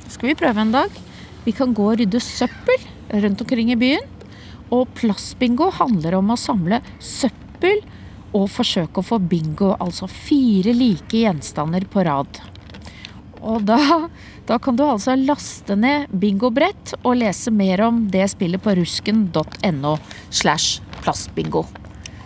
skal 0.05 0.29
vi 0.29 0.38
prøve 0.38 0.61
en 0.61 0.75
dag, 0.75 0.93
vi 1.41 1.55
kan 1.57 1.73
gå 1.73 1.88
og 1.89 1.97
rydde 1.97 2.21
søppel 2.21 2.85
rundt 3.09 3.41
omkring 3.41 3.73
i 3.73 3.79
byen. 3.81 4.05
Og 4.69 4.85
plastbingo 4.99 5.71
handler 5.73 6.19
om 6.19 6.29
å 6.35 6.38
samle 6.38 6.83
søppel 7.01 7.81
og 8.38 8.45
forsøke 8.53 9.01
å 9.01 9.09
få 9.09 9.17
bingo, 9.25 9.71
altså 9.81 10.05
fire 10.05 10.75
like 10.77 11.23
gjenstander 11.23 11.89
på 11.89 12.05
rad. 12.05 12.43
Og 13.41 13.63
da, 13.63 13.77
da 14.50 14.58
kan 14.60 14.75
du 14.75 14.84
altså 14.84 15.15
laste 15.15 15.75
ned 15.79 16.08
bingobrett 16.12 16.93
og 17.03 17.15
lese 17.22 17.51
mer 17.55 17.81
om 17.88 18.05
det 18.12 18.25
spillet 18.34 18.62
på 18.63 18.74
rusken.no 18.79 19.98
slash 20.29 20.81
plastbingo. 21.01 21.65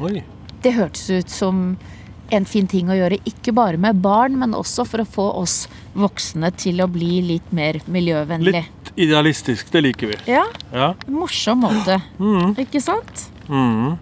Oi. 0.01 0.23
Det 0.63 0.73
hørtes 0.77 1.09
ut 1.11 1.29
som 1.29 1.65
en 2.33 2.45
fin 2.49 2.65
ting 2.71 2.87
å 2.89 2.95
gjøre, 2.97 3.19
ikke 3.29 3.53
bare 3.53 3.77
med 3.77 3.99
barn, 4.01 4.39
men 4.41 4.55
også 4.57 4.87
for 4.89 5.03
å 5.03 5.05
få 5.05 5.25
oss 5.43 5.67
voksne 5.93 6.49
til 6.57 6.81
å 6.81 6.87
bli 6.89 7.19
litt 7.27 7.51
mer 7.53 7.77
miljøvennlig. 7.85 8.63
Litt 8.63 8.93
idealistisk, 8.97 9.69
det 9.73 9.83
liker 9.85 10.07
vi. 10.13 10.17
Ja, 10.31 10.45
Ja. 10.73 10.93
morsom 11.07 11.61
måte. 11.61 11.99
Ikke 12.57 12.81
sant? 12.81 13.27
Mhm. 13.47 13.97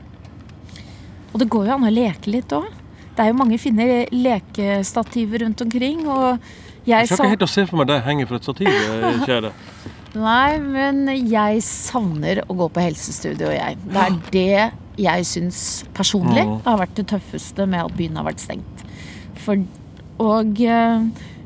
Og 1.34 1.40
det 1.40 1.50
går 1.50 1.68
jo 1.68 1.74
an 1.74 1.84
å 1.88 1.92
leke 1.92 2.28
litt 2.32 2.52
òg. 2.56 2.70
Det 3.16 3.20
er 3.26 3.32
jo 3.32 3.38
mange 3.40 3.58
fine 3.60 4.06
lekestativer 4.12 5.44
rundt 5.44 5.62
omkring, 5.62 6.08
og 6.08 6.40
jeg 6.86 6.98
Jeg 7.00 7.08
skal 7.08 7.26
ikke 7.26 7.30
helt 7.36 7.46
å 7.46 7.50
se 7.52 7.66
for 7.70 7.78
meg 7.82 7.88
deg 7.92 8.04
henge 8.06 8.28
fra 8.28 8.36
et 8.40 8.44
stativ, 8.48 8.68
eh, 8.68 9.26
kjære. 9.28 9.52
Nei, 10.28 10.58
men 10.60 11.06
jeg 11.30 11.62
savner 11.64 12.42
å 12.50 12.56
gå 12.58 12.68
på 12.76 12.82
helsestudio, 12.84 13.52
jeg. 13.54 13.78
Det 13.86 14.02
er 14.06 14.16
det 14.36 14.72
jeg 15.02 15.26
syns 15.26 15.60
personlig 15.96 16.44
Mm. 16.48 16.58
har 16.66 16.78
vært 16.82 16.96
det 17.00 17.08
tøffeste 17.08 17.66
med 17.68 17.86
at 17.86 17.96
byen 17.98 18.18
har 18.20 18.26
vært 18.28 18.42
stengt. 18.44 18.84
For, 19.46 19.58
og 20.20 20.60
eh, 20.62 21.06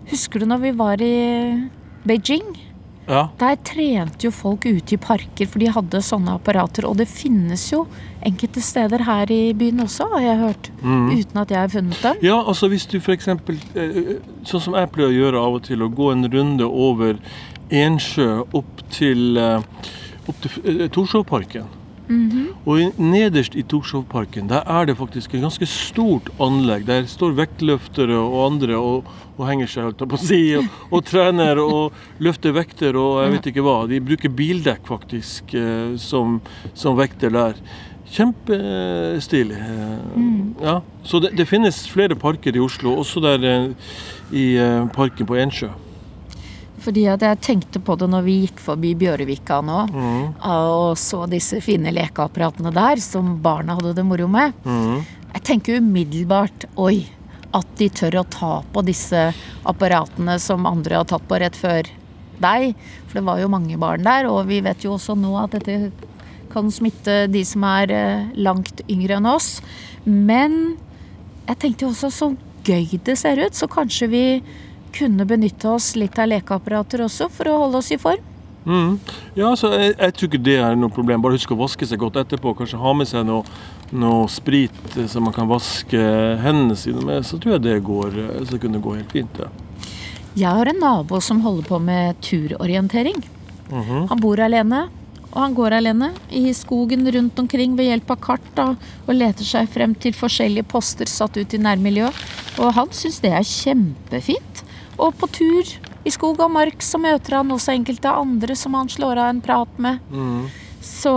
husker 0.10 0.40
du 0.40 0.46
når 0.50 0.64
vi 0.66 0.72
var 0.72 1.02
i 1.02 1.16
Beijing? 2.08 2.56
Ja. 3.08 3.28
Der 3.40 3.56
trente 3.62 4.26
jo 4.26 4.32
folk 4.34 4.66
ute 4.66 4.96
i 4.96 4.98
parker, 5.02 5.50
for 5.50 5.62
de 5.62 5.70
hadde 5.72 6.02
sånne 6.02 6.36
apparater. 6.40 6.88
Og 6.90 6.98
det 6.98 7.08
finnes 7.12 7.68
jo 7.72 7.86
enkelte 8.26 8.64
steder 8.66 9.06
her 9.06 9.32
i 9.34 9.54
byen 9.58 9.84
også, 9.86 10.08
har 10.16 10.24
jeg 10.26 10.40
hørt. 10.42 10.72
Uten 10.82 11.42
at 11.42 11.54
jeg 11.54 11.60
har 11.60 11.74
funnet 11.74 12.02
dem. 12.02 12.24
ja, 12.26 12.40
altså 12.42 12.70
hvis 12.72 12.88
du 12.90 12.98
f.eks. 12.98 13.30
Sånn 14.46 14.64
som 14.64 14.78
jeg 14.78 14.92
pleier 14.94 15.12
å 15.12 15.18
gjøre 15.20 15.44
av 15.48 15.60
og 15.60 15.68
til, 15.70 15.86
å 15.86 15.92
gå 15.94 16.12
en 16.16 16.26
runde 16.34 16.66
over 16.66 17.22
Ensjø 17.74 18.44
opp 18.54 18.84
til, 18.94 19.38
eh, 19.38 19.62
opp 20.30 20.42
til 20.42 21.66
eh, 22.10 22.16
-hmm. 22.16 22.48
Og 22.66 23.00
nederst 23.00 23.56
i 23.56 23.62
Torshovparken 23.62 24.50
der 24.50 24.62
er 24.68 24.86
det 24.86 24.98
faktisk 24.98 25.34
et 25.34 25.42
ganske 25.42 25.66
stort 25.66 26.30
anlegg. 26.40 26.86
Der 26.88 27.06
står 27.06 27.32
vektløftere 27.32 28.18
og 28.18 28.52
andre 28.52 28.76
og, 28.78 29.04
og 29.38 29.48
henger 29.48 29.68
seg, 29.68 29.84
holdt 29.84 30.00
jeg 30.00 30.10
på 30.10 30.16
å 30.16 30.26
si, 30.26 30.56
og, 30.56 30.64
og 30.92 31.06
trener 31.06 31.60
og 31.60 31.94
løfter 32.20 32.52
vekter 32.52 32.96
og 32.96 33.24
jeg 33.24 33.32
vet 33.32 33.46
ikke 33.46 33.62
hva. 33.62 33.88
De 33.88 34.00
bruker 34.02 34.30
bildekk 34.30 34.88
faktisk 34.88 35.54
eh, 35.54 35.98
som, 35.98 36.42
som 36.74 36.98
vekter 36.98 37.30
der. 37.30 37.54
Kjempestilig. 38.12 39.58
eh, 39.58 40.64
Ja. 40.64 40.82
Så 41.04 41.20
det, 41.20 41.38
det 41.38 41.48
finnes 41.48 41.88
flere 41.90 42.16
parker 42.16 42.56
i 42.56 42.60
Oslo, 42.60 42.96
også 43.00 43.20
der 43.20 43.44
eh, 43.44 43.70
i 44.32 44.56
eh, 44.56 44.88
parken 44.94 45.26
på 45.26 45.36
Ensjø. 45.36 45.70
Fordi 46.86 47.08
at 47.10 47.24
jeg 47.26 47.42
tenkte 47.42 47.82
på 47.82 47.96
det 47.98 48.08
når 48.12 48.26
vi 48.28 48.38
gikk 48.44 48.60
forbi 48.62 48.94
Bjørvika 49.02 49.60
nå, 49.66 49.82
og 50.46 50.96
så 51.02 51.24
disse 51.32 51.58
fine 51.66 51.90
lekeapparatene 51.96 52.70
der 52.76 53.02
som 53.02 53.36
barna 53.42 53.80
hadde 53.80 53.96
det 53.98 54.06
moro 54.06 54.28
med. 54.30 54.54
Jeg 55.36 55.44
tenker 55.50 55.82
umiddelbart 55.82 56.68
oi, 56.78 57.08
at 57.56 57.68
de 57.80 57.88
tør 57.90 58.20
å 58.22 58.26
ta 58.30 58.54
på 58.76 58.84
disse 58.86 59.30
apparatene 59.68 60.38
som 60.44 60.68
andre 60.70 61.00
har 61.00 61.08
tatt 61.10 61.26
på 61.28 61.40
rett 61.42 61.58
før 61.58 61.90
deg. 62.44 62.76
For 63.08 63.20
det 63.20 63.26
var 63.28 63.40
jo 63.42 63.52
mange 63.52 63.78
barn 63.80 64.04
der, 64.06 64.28
og 64.30 64.46
vi 64.52 64.62
vet 64.66 64.84
jo 64.86 64.96
også 64.98 65.16
nå 65.18 65.34
at 65.42 65.56
dette 65.56 65.92
kan 66.54 66.70
smitte 66.72 67.26
de 67.32 67.42
som 67.48 67.64
er 67.68 67.92
eh, 67.92 68.28
langt 68.36 68.84
yngre 68.92 69.18
enn 69.18 69.28
oss. 69.28 69.58
Men 70.06 70.76
jeg 71.48 71.60
tenkte 71.62 71.88
jo 71.88 71.94
også 71.94 72.12
så 72.14 72.30
gøy 72.66 73.00
det 73.06 73.18
ser 73.20 73.40
ut, 73.44 73.56
så 73.56 73.68
kanskje 73.70 74.08
vi 74.10 74.26
kunne 74.96 75.28
benytte 75.28 75.70
oss 75.70 75.94
litt 76.00 76.18
av 76.22 76.32
lekeapparater 76.32 77.04
også 77.06 77.30
for 77.34 77.52
å 77.52 77.60
holde 77.66 77.84
oss 77.84 77.92
i 77.94 78.00
form. 78.02 78.24
Mm. 78.66 78.96
Ja, 79.38 79.52
så 79.54 79.70
jeg, 79.76 79.94
jeg 79.94 80.14
tror 80.18 80.30
ikke 80.32 80.46
det 80.48 80.56
er 80.58 80.78
noe 80.80 80.94
problem. 80.94 81.22
Bare 81.22 81.38
husk 81.38 81.52
å 81.54 81.60
vaske 81.60 81.86
seg 81.86 82.02
godt 82.02 82.18
etterpå. 82.24 82.56
Kanskje 82.58 82.82
ha 82.82 82.94
med 82.98 83.10
seg 83.10 83.28
noe, 83.28 83.46
noe 83.94 84.26
sprit 84.32 84.98
som 85.12 85.28
man 85.28 85.36
kan 85.36 85.50
vaske 85.52 86.02
hendene 86.42 86.78
sine 86.80 87.04
med. 87.06 87.28
Så 87.28 87.38
tror 87.42 87.58
jeg 87.58 87.66
det 87.68 87.78
går, 87.86 88.18
eh, 88.24 88.42
så 88.50 88.60
kunne 88.62 88.82
gå 88.82 88.98
helt 88.98 89.14
fint. 89.14 89.42
Ja. 89.44 89.52
Jeg 90.36 90.52
har 90.52 90.68
en 90.68 90.82
nabo 90.82 91.22
som 91.24 91.40
holder 91.46 91.68
på 91.70 91.80
med 91.80 92.18
turorientering. 92.26 93.22
Han 93.72 94.20
bor 94.22 94.40
alene, 94.44 94.88
Og 95.36 95.42
han 95.42 95.56
går 95.56 95.74
alene 95.76 96.14
i 96.32 96.54
skogen 96.56 97.02
rundt 97.12 97.40
omkring 97.40 97.74
ved 97.76 97.90
hjelp 97.90 98.12
av 98.14 98.20
kart 98.24 98.46
da, 98.56 98.70
og 99.04 99.18
leter 99.18 99.44
seg 99.44 99.68
frem 99.68 99.92
til 100.00 100.14
forskjellige 100.16 100.64
poster 100.72 101.10
satt 101.12 101.36
ut 101.36 101.54
i 101.54 101.60
nærmiljøet. 101.60 102.16
Og 102.64 102.72
han 102.78 102.88
syns 102.96 103.20
det 103.20 103.34
er 103.36 103.44
kjempefint. 103.44 104.62
Og 104.98 105.16
på 105.20 105.28
tur 105.28 105.74
i 106.06 106.14
skog 106.14 106.40
og 106.44 106.52
mark 106.54 106.84
så 106.86 107.00
møter 107.02 107.40
han 107.40 107.52
også 107.52 107.74
enkelte 107.74 108.14
andre 108.14 108.56
som 108.58 108.78
han 108.78 108.92
slår 108.92 109.18
av 109.18 109.32
en 109.34 109.42
prat 109.44 109.82
med. 109.82 110.00
Mm. 110.12 110.46
Så 110.86 111.12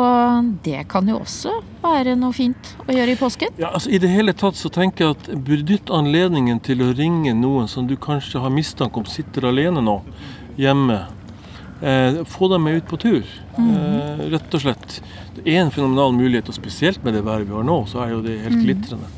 det 0.64 0.87
kan 0.88 1.08
jo 1.11 1.18
også 1.20 1.58
være 1.82 2.14
noe 2.16 2.32
fint 2.32 2.70
å 2.87 2.94
gjøre 2.94 3.12
i 3.12 3.18
påsken. 3.20 3.52
Ja, 3.61 3.75
altså 3.76 3.92
I 3.92 4.00
det 4.00 4.08
hele 4.08 4.32
tatt 4.32 4.56
så 4.56 4.70
tenker 4.73 5.04
jeg 5.04 5.16
at 5.18 5.28
benytt 5.44 5.92
anledningen 5.92 6.62
til 6.64 6.80
å 6.87 6.94
ringe 6.97 7.35
noen 7.37 7.68
som 7.68 7.85
du 7.88 7.92
kanskje 8.00 8.40
har 8.40 8.54
mistanke 8.54 8.97
om 8.97 9.08
sitter 9.08 9.50
alene 9.50 9.85
nå, 9.85 9.99
hjemme. 10.56 11.02
Eh, 11.85 12.25
få 12.25 12.49
dem 12.49 12.64
med 12.64 12.80
ut 12.80 12.88
på 12.88 12.97
tur, 12.97 13.28
eh, 13.61 14.25
rett 14.32 14.56
og 14.56 14.64
slett. 14.64 15.00
Det 15.37 15.44
er 15.44 15.61
en 15.61 15.70
fenomenal 15.70 16.16
mulighet, 16.16 16.49
og 16.49 16.56
spesielt 16.56 17.04
med 17.04 17.14
det 17.14 17.23
været 17.28 17.47
vi 17.47 17.54
har 17.54 17.68
nå, 17.68 17.82
så 17.87 18.06
er 18.06 18.16
jo 18.16 18.25
det 18.25 18.40
helt 18.40 18.64
glitrende. 18.64 19.12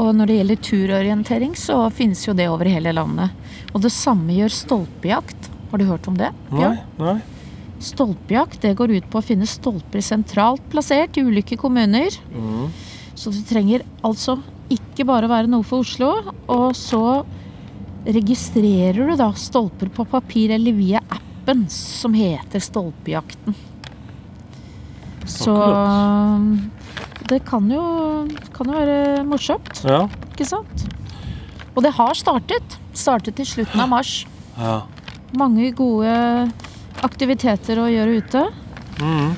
Og 0.00 0.14
når 0.16 0.28
det 0.28 0.38
gjelder 0.38 0.62
turorientering, 0.68 1.56
så 1.58 1.76
finnes 1.92 2.22
jo 2.26 2.34
det 2.36 2.48
over 2.48 2.68
hele 2.70 2.94
landet. 2.96 3.34
Og 3.72 3.82
det 3.84 3.92
samme 3.92 4.32
gjør 4.36 4.54
stolpejakt. 4.56 5.50
Har 5.72 5.80
du 5.80 5.86
hørt 5.88 6.08
om 6.08 6.16
det? 6.18 6.30
Nei, 6.50 6.58
Bjørn? 6.58 6.80
nei. 7.00 7.18
Stolpejakt 7.82 8.62
det 8.62 8.76
går 8.78 8.92
ut 8.94 9.06
på 9.10 9.18
å 9.18 9.26
finne 9.26 9.48
stolper 9.48 10.04
sentralt 10.04 10.64
plassert 10.70 11.16
i 11.18 11.24
ulike 11.26 11.58
kommuner. 11.58 12.14
Mm. 12.30 12.68
Så 13.18 13.32
det 13.34 13.42
trenger 13.48 13.82
altså 14.06 14.38
ikke 14.72 15.06
bare 15.08 15.30
være 15.30 15.50
noe 15.50 15.66
for 15.66 15.82
Oslo. 15.82 16.12
Og 16.52 16.76
så 16.78 17.02
registrerer 18.06 19.12
du 19.12 19.16
da 19.18 19.30
stolper 19.38 19.90
på 19.92 20.06
papir 20.10 20.54
eller 20.54 20.74
via 20.76 21.02
appen 21.10 21.66
som 21.70 22.14
heter 22.14 22.62
Stolpejakten. 22.62 23.54
Så 25.26 25.54
det 27.32 27.40
kan 27.48 27.66
jo, 27.72 27.82
kan 28.54 28.68
jo 28.70 28.76
være 28.76 29.24
morsomt, 29.28 29.82
Ja. 29.88 30.04
ikke 30.32 30.46
sant? 30.48 30.84
Og 31.74 31.82
det 31.86 31.94
har 31.96 32.12
startet. 32.14 32.78
Startet 32.92 33.40
i 33.40 33.44
slutten 33.48 33.80
av 33.80 33.88
mars. 33.88 34.26
ja. 34.58 34.82
Mange 35.32 35.70
gode 35.72 36.12
aktiviteter 37.02 37.78
å 37.80 37.86
gjøre 37.88 38.18
ute. 38.20 38.42
Mm. 39.00 39.30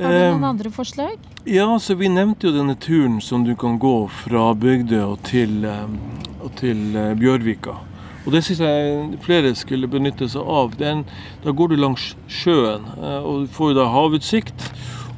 Har 0.00 0.12
du 0.14 0.18
noen 0.30 0.44
Eh, 0.44 0.48
andre 0.48 0.70
forslag? 0.70 1.16
Ja, 1.44 1.66
så 1.78 1.96
vi 1.98 2.08
nevnte 2.08 2.46
jo 2.46 2.52
denne 2.54 2.76
turen 2.78 3.20
som 3.20 3.42
du 3.44 3.54
kan 3.56 3.78
gå 3.82 4.08
fra 4.22 4.52
Bygdøy 4.54 5.00
og 5.02 5.22
til, 5.26 5.64
eh, 5.64 5.86
og 6.44 6.54
til 6.60 6.96
eh, 6.96 7.14
Bjørvika. 7.18 7.74
Og 8.26 8.32
det 8.32 8.44
syns 8.44 8.60
jeg 8.60 9.18
flere 9.24 9.54
skulle 9.56 9.88
benytte 9.88 10.28
seg 10.28 10.42
av. 10.46 10.74
En, 10.84 11.04
da 11.42 11.50
går 11.56 11.68
du 11.72 11.76
langs 11.80 12.14
sjøen, 12.28 12.84
og 13.00 13.46
du 13.46 13.46
får 13.56 13.72
jo 13.72 13.78
da 13.80 13.86
havutsikt. 13.90 14.66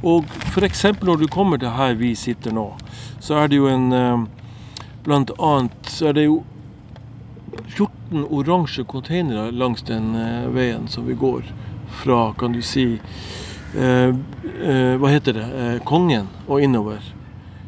Og 0.02 0.26
f.eks. 0.52 0.84
når 1.02 1.22
du 1.22 1.26
kommer 1.30 1.60
til 1.62 1.74
her 1.76 1.94
vi 1.94 2.14
sitter 2.18 2.54
nå, 2.54 2.72
så 3.22 3.42
er 3.42 3.50
det 3.50 3.60
jo 3.60 3.68
en 3.70 3.92
eh, 3.92 4.24
Blant 5.02 5.32
annet 5.42 5.88
så 5.90 6.12
er 6.12 6.14
det 6.14 6.24
jo 6.28 6.44
14 7.74 8.22
oransje 8.30 8.84
containere 8.86 9.48
langs 9.50 9.82
den 9.88 10.12
eh, 10.14 10.46
veien 10.54 10.86
som 10.88 11.08
vi 11.08 11.16
går 11.18 11.42
fra, 12.02 12.32
kan 12.38 12.54
du 12.54 12.60
si 12.62 12.84
eh, 13.74 14.08
eh, 14.08 14.94
Hva 14.98 15.10
heter 15.10 15.36
det? 15.38 15.48
Eh, 15.48 15.80
Kongen 15.86 16.30
og 16.46 16.62
innover. 16.62 17.02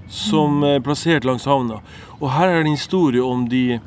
Som 0.09 0.62
er 0.62 0.83
plassert 0.85 1.26
langs 1.26 1.49
havna. 1.50 1.81
Og 2.21 2.31
her 2.37 2.49
er 2.49 2.61
det 2.61 2.69
en 2.69 2.76
historie 2.76 3.23
om 3.23 3.49
de 3.50 3.81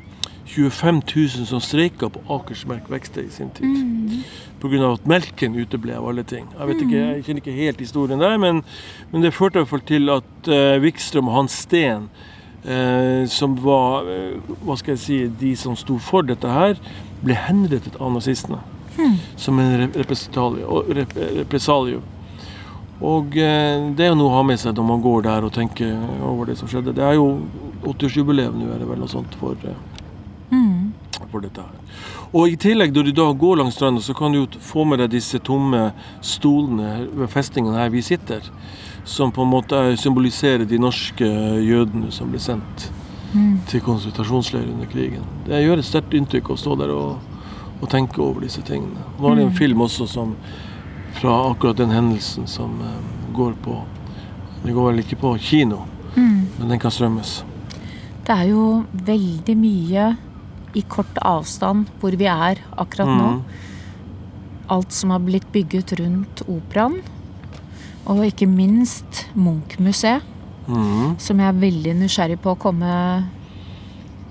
25 0.48 1.02
000 1.16 1.46
som 1.48 1.60
streika 1.60 2.08
på 2.12 2.20
Akersmerk 2.28 2.88
verksted 2.90 3.28
i 3.28 3.32
sin 3.32 3.50
tid. 3.56 4.24
Pga. 4.60 4.92
at 4.92 5.04
melken 5.06 5.54
uteble 5.54 5.94
av 5.96 6.08
alle 6.10 6.24
ting. 6.26 6.46
Jeg 6.58 6.66
vet 6.70 6.80
ikke, 6.82 7.02
jeg 7.14 7.24
kjenner 7.26 7.42
ikke 7.44 7.56
helt 7.60 7.80
historien 7.84 8.18
der, 8.22 8.38
men, 8.42 8.62
men 9.12 9.22
det 9.22 9.34
førte 9.36 9.58
i 9.58 9.62
hvert 9.62 9.70
fall 9.70 9.84
til 9.86 10.10
at 10.10 10.48
eh, 10.50 10.80
Wikstrøm 10.82 11.28
og 11.30 11.34
Hans 11.36 11.58
Steen 11.66 12.08
eh, 12.64 13.22
som 13.30 13.54
var 13.62 14.08
eh, 14.10 14.34
hva 14.66 14.76
skal 14.80 14.96
jeg 14.96 15.02
si, 15.04 15.18
de 15.40 15.52
som 15.56 15.76
sto 15.78 15.98
for 16.02 16.26
dette 16.26 16.50
her, 16.50 16.74
ble 17.22 17.34
henrettet 17.46 17.96
av 18.02 18.10
nazistene. 18.16 18.58
Som 19.38 19.60
en 19.62 19.92
re- 19.94 20.62
og 20.66 20.88
rep 20.90 21.12
represalium. 21.38 22.02
Og 22.98 23.36
eh, 23.38 23.84
det 23.94 24.08
er 24.08 24.10
jo 24.10 24.16
noe 24.18 24.32
å 24.32 24.36
ha 24.40 24.42
med 24.42 24.58
seg 24.58 24.74
når 24.74 24.86
man 24.88 25.02
går 25.04 25.22
der 25.28 25.44
og 25.46 25.52
tenker 25.54 25.92
over 26.26 26.50
det 26.50 26.56
som 26.58 26.66
skjedde. 26.70 26.96
Det 26.98 27.04
er 27.06 27.14
jo 27.14 27.28
80-årsjubileum 27.86 28.58
nå, 28.58 28.72
er 28.74 28.82
det 28.82 28.88
vel 28.90 28.98
noe 29.04 29.12
sånt 29.12 29.38
for, 29.38 29.54
eh, 29.62 29.78
Mm. 29.78 29.97
For 31.30 31.40
dette 31.40 31.60
her. 31.60 31.96
Og 32.32 32.48
i 32.48 32.56
tillegg, 32.56 32.92
når 32.94 33.04
du 33.04 33.12
da 33.12 33.32
går 33.32 33.56
langs 33.60 33.74
stranda, 33.74 34.00
så 34.00 34.14
kan 34.16 34.32
du 34.32 34.38
jo 34.44 34.46
få 34.60 34.84
med 34.86 34.98
deg 34.98 35.10
disse 35.10 35.38
tomme 35.38 35.92
stolene 36.20 37.08
ved 37.14 37.28
festningen 37.32 37.74
her 37.74 37.88
vi 37.90 38.02
sitter. 38.02 38.40
Som 39.04 39.32
på 39.32 39.42
en 39.42 39.50
måte 39.50 39.72
er- 39.76 39.96
symboliserer 39.96 40.66
de 40.68 40.78
norske 40.78 41.24
jødene 41.64 42.10
som 42.12 42.30
ble 42.30 42.38
sendt 42.38 42.90
Mm. 43.34 43.60
til 43.66 43.80
konsentrasjonsleir 43.80 44.64
under 44.72 44.86
krigen. 44.86 45.22
Det 45.46 45.62
gjør 45.64 45.78
et 45.78 45.84
sterkt 45.84 46.14
inntrykk 46.16 46.48
å 46.48 46.56
stå 46.56 46.78
der 46.78 46.88
og, 46.94 47.18
og 47.82 47.88
tenke 47.90 48.18
over 48.24 48.40
disse 48.40 48.62
tingene. 48.62 49.04
Nå 49.20 49.30
er 49.32 49.34
det 49.36 49.44
en 49.44 49.52
film 49.52 49.78
også 49.84 50.06
som 50.08 50.34
fra 51.12 51.50
akkurat 51.50 51.76
den 51.76 51.90
hendelsen 51.90 52.46
som 52.48 52.80
eh, 52.80 53.34
går 53.34 53.52
på 53.62 53.82
Det 54.64 54.72
går 54.74 54.92
vel 54.92 54.98
ikke 55.04 55.16
på 55.20 55.38
kino, 55.38 55.84
Mm. 56.16 56.46
men 56.58 56.68
den 56.68 56.78
kan 56.78 56.90
strømmes. 56.90 57.44
Det 58.24 58.30
er 58.34 58.48
jo 58.48 58.84
veldig 58.92 59.56
mye 59.56 60.16
i 60.76 60.82
kort 60.82 61.18
avstand 61.24 61.88
hvor 62.00 62.16
vi 62.18 62.28
er 62.28 62.60
akkurat 62.76 63.08
nå. 63.08 63.28
Mm. 63.38 63.44
Alt 64.74 64.92
som 64.92 65.14
har 65.14 65.22
blitt 65.24 65.48
bygget 65.52 65.94
rundt 66.00 66.42
operaen. 66.48 67.00
Og 68.08 68.24
ikke 68.24 68.48
minst 68.48 69.26
Munch-museet, 69.36 70.22
Mm. 70.68 71.14
som 71.18 71.38
jeg 71.40 71.48
er 71.48 71.60
veldig 71.60 71.92
nysgjerrig 71.96 72.38
på 72.44 72.52
å 72.52 72.58
komme 72.60 72.88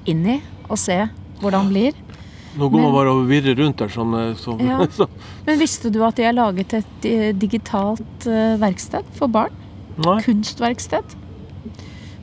inn 0.06 0.26
i 0.30 0.36
og 0.70 0.78
se 0.78 1.10
hvordan 1.42 1.66
det 1.66 1.74
blir. 1.74 1.94
Nå 2.58 2.70
går 2.70 2.82
man 2.82 2.94
bare 2.94 3.10
og 3.14 3.28
virrer 3.30 3.58
rundt 3.58 3.78
der 3.78 3.90
sånn, 3.90 4.14
eh, 4.14 4.66
Ja. 4.66 4.86
så, 4.98 5.08
Men 5.46 5.60
visste 5.60 5.92
du 5.92 6.04
at 6.04 6.16
de 6.16 6.24
har 6.24 6.34
laget 6.34 6.74
et 6.74 7.06
eh, 7.06 7.34
digitalt 7.34 8.28
eh, 8.28 8.56
verksted 8.58 9.06
for 9.14 9.28
barn? 9.28 9.54
Nei. 9.98 10.22
Kunstverksted. 10.22 11.16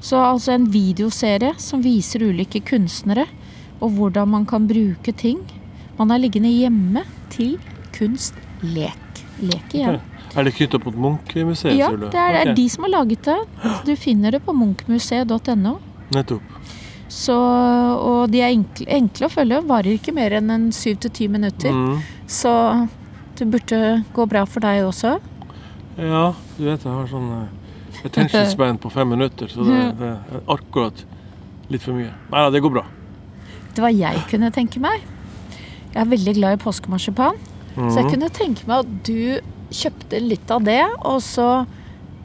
Så 0.01 0.17
altså 0.21 0.53
en 0.55 0.67
videoserie 0.71 1.55
som 1.59 1.83
viser 1.83 2.23
ulike 2.23 2.61
kunstnere 2.63 3.27
og 3.81 3.95
hvordan 3.99 4.31
man 4.37 4.47
kan 4.47 4.69
bruke 4.71 5.13
ting. 5.13 5.41
Man 5.99 6.11
er 6.11 6.23
liggende 6.23 6.51
hjemme 6.51 7.05
til 7.31 7.57
kunst, 7.95 8.35
lek. 8.63 9.23
Lek 9.43 9.75
igjen. 9.75 10.01
Er 10.35 10.47
det 10.47 10.55
knytta 10.57 10.81
mot 10.83 10.97
Munch-museet, 10.99 11.77
Ja, 11.79 11.91
det 11.95 12.11
er, 12.11 12.41
okay. 12.41 12.51
Er 12.51 12.55
de 12.55 12.65
som 12.71 12.87
har 12.87 12.91
laget 12.91 13.27
det. 13.27 13.39
Du 13.87 13.95
finner 13.97 14.35
det 14.35 14.43
på 14.43 14.55
munchmuseet.no. 14.57 15.77
Nettopp. 16.15 16.43
Så, 17.15 17.35
og 17.35 18.33
de 18.33 18.41
er 18.43 18.51
enkle, 18.51 18.87
enkle 18.91 19.29
å 19.29 19.31
følge. 19.31 19.61
Varer 19.69 19.95
ikke 19.95 20.15
mer 20.17 20.35
enn 20.41 20.51
en 20.51 20.65
syv 20.75 20.99
til 21.05 21.13
ti 21.15 21.29
minutter. 21.31 21.71
Mm. 21.71 22.01
Så 22.27 22.51
det 23.39 23.47
burde 23.53 23.81
gå 24.17 24.27
bra 24.31 24.43
for 24.49 24.65
deg 24.65 24.83
også. 24.89 25.19
Ja, 26.01 26.33
du 26.57 26.65
vet 26.67 26.83
jeg 26.83 26.91
har 26.91 27.07
sånn 27.07 27.31
eh, 27.37 28.03
attention 28.09 28.51
span 28.51 28.81
på 28.83 28.91
fem 28.91 29.15
minutter, 29.15 29.47
så 29.51 29.63
det, 29.69 29.81
det 30.01 30.11
er 30.11 30.43
akkurat 30.51 31.05
litt 31.71 31.85
for 31.85 31.95
mye. 31.95 32.11
Nei 32.33 32.43
da, 32.43 32.51
det 32.51 32.65
går 32.65 32.75
bra. 32.75 32.85
Det 33.75 33.83
var 33.83 33.91
jeg 33.91 34.23
kunne 34.31 34.51
tenke 34.55 34.81
meg. 34.81 35.03
Jeg 35.95 36.01
er 36.03 36.11
veldig 36.11 36.35
glad 36.37 36.59
i 36.59 36.63
påskemarsipan. 36.63 37.37
Så 37.75 37.97
jeg 37.97 38.05
Mhm. 38.05 38.11
kunne 38.13 38.29
tenke 38.31 38.67
meg 38.67 38.79
at 38.85 39.03
du 39.05 39.41
kjøpte 39.71 40.21
litt 40.23 40.51
av 40.51 40.63
det, 40.65 40.83
og 41.05 41.21
så 41.21 41.67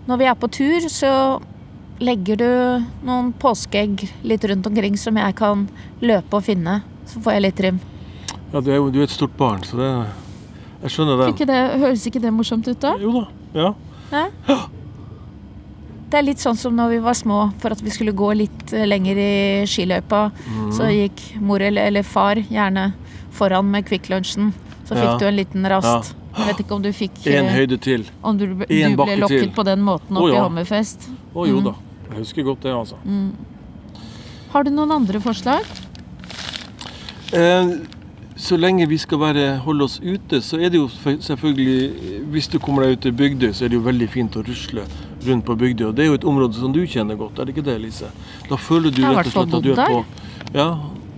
når 0.07 0.17
vi 0.17 0.25
er 0.25 0.35
på 0.35 0.49
tur, 0.51 0.79
så 0.89 1.41
legger 1.99 2.37
du 2.37 2.85
noen 3.03 3.33
påskeegg 3.33 4.09
litt 4.23 4.43
rundt 4.45 4.65
omkring 4.67 4.95
som 4.97 5.15
jeg 5.17 5.35
kan 5.35 5.67
løpe 6.01 6.33
og 6.33 6.43
finne. 6.43 6.83
Så 7.05 7.19
får 7.21 7.33
jeg 7.33 7.41
litt 7.41 7.59
rim. 7.59 7.79
Ja, 8.53 8.61
du 8.61 8.71
er 8.71 8.75
jo 8.75 9.01
et 9.03 9.09
stort 9.09 9.35
barn, 9.37 9.61
så 9.61 9.77
det 9.77 10.07
Jeg 10.81 10.91
skjønner 10.91 11.17
det. 11.25 11.35
Ikke 11.35 11.45
det. 11.45 11.79
Høres 11.81 12.05
ikke 12.07 12.21
det 12.21 12.31
morsomt 12.31 12.65
ut 12.69 12.79
da? 12.79 12.95
Jo 12.97 13.11
da. 13.11 13.27
Ja. 13.53 13.73
Det 16.09 16.17
er 16.17 16.23
litt 16.25 16.41
sånn 16.41 16.57
som 16.57 16.73
når 16.73 16.89
vi 16.89 16.99
var 17.05 17.13
små, 17.13 17.39
for 17.61 17.69
at 17.75 17.81
vi 17.85 17.91
skulle 17.93 18.11
gå 18.17 18.31
litt 18.33 18.71
eh, 18.73 18.85
lenger 18.89 19.17
i 19.21 19.65
skiløypa. 19.69 20.31
Mm. 20.47 20.71
Så 20.73 20.87
gikk 20.89 21.21
mor 21.45 21.61
eller, 21.61 21.85
eller 21.91 22.03
far 22.07 22.35
gjerne 22.49 22.87
foran 23.37 23.69
med 23.69 23.85
Kvikk 23.85 24.09
Lunsjen. 24.09 24.53
Så 24.89 24.95
fikk 24.97 25.05
Ja. 25.05 25.17
du 25.21 25.25
en 25.27 25.35
liten 25.37 25.67
rast. 25.69 26.15
Jeg 26.39 26.47
vet 26.47 26.59
ikke 26.63 26.75
om 26.75 26.81
du 26.81 26.89
fikk 26.93 27.19
En 27.27 27.45
eh, 27.45 27.53
høyde 27.53 27.77
til. 27.81 28.07
Om 28.23 28.37
du, 28.37 28.45
du 28.47 28.55
ble 28.65 29.17
lokket 29.21 29.29
til. 29.29 29.51
på 29.53 29.63
den 29.65 29.81
måten 29.85 30.17
opp 30.17 30.29
i 30.29 30.33
ja. 30.33 30.43
Hammerfest. 30.47 31.09
Å 31.35 31.45
jo 31.47 31.59
Mm. 31.59 31.63
da. 31.69 31.75
Jeg 32.09 32.17
husker 32.23 32.43
godt 32.43 32.61
det, 32.65 32.73
altså. 32.73 32.95
Har 34.51 34.63
du 34.63 34.71
noen 34.71 34.91
andre 34.91 35.19
forslag? 35.21 35.61
Eh, 37.33 37.67
så 38.39 38.57
lenge 38.57 38.87
vi 38.89 38.97
skal 38.97 39.19
være, 39.21 39.57
holde 39.61 39.83
oss 39.85 39.99
ute, 40.01 40.39
så 40.41 40.57
er 40.57 40.69
det 40.73 40.79
jo 40.79 40.87
selvfølgelig 40.89 42.23
Hvis 42.31 42.47
du 42.49 42.57
kommer 42.59 42.83
deg 42.87 42.97
ut 42.97 43.01
til 43.01 43.11
Bygdøy, 43.11 43.51
så 43.53 43.65
er 43.65 43.69
det 43.69 43.77
jo 43.77 43.85
veldig 43.85 44.09
fint 44.09 44.35
å 44.39 44.43
rusle 44.47 44.85
rundt 45.27 45.45
på 45.45 45.55
Bygdøy. 45.59 45.87
Og 45.89 45.95
det 45.95 46.05
er 46.05 46.09
jo 46.11 46.17
et 46.19 46.25
område 46.27 46.53
som 46.59 46.71
du 46.75 46.81
kjenner 46.87 47.17
godt, 47.19 47.39
er 47.39 47.45
det 47.49 47.55
ikke 47.57 47.65
det, 47.65 47.77
Lise? 47.81 48.09
Da 48.49 48.55
føler 48.59 48.91
du 48.93 49.01
rett 49.03 49.25
og 49.27 49.33
slett 49.33 49.53
at 49.59 49.63
du 49.65 49.71
er 49.73 49.85
på 49.85 50.03
Ja, 50.55 50.69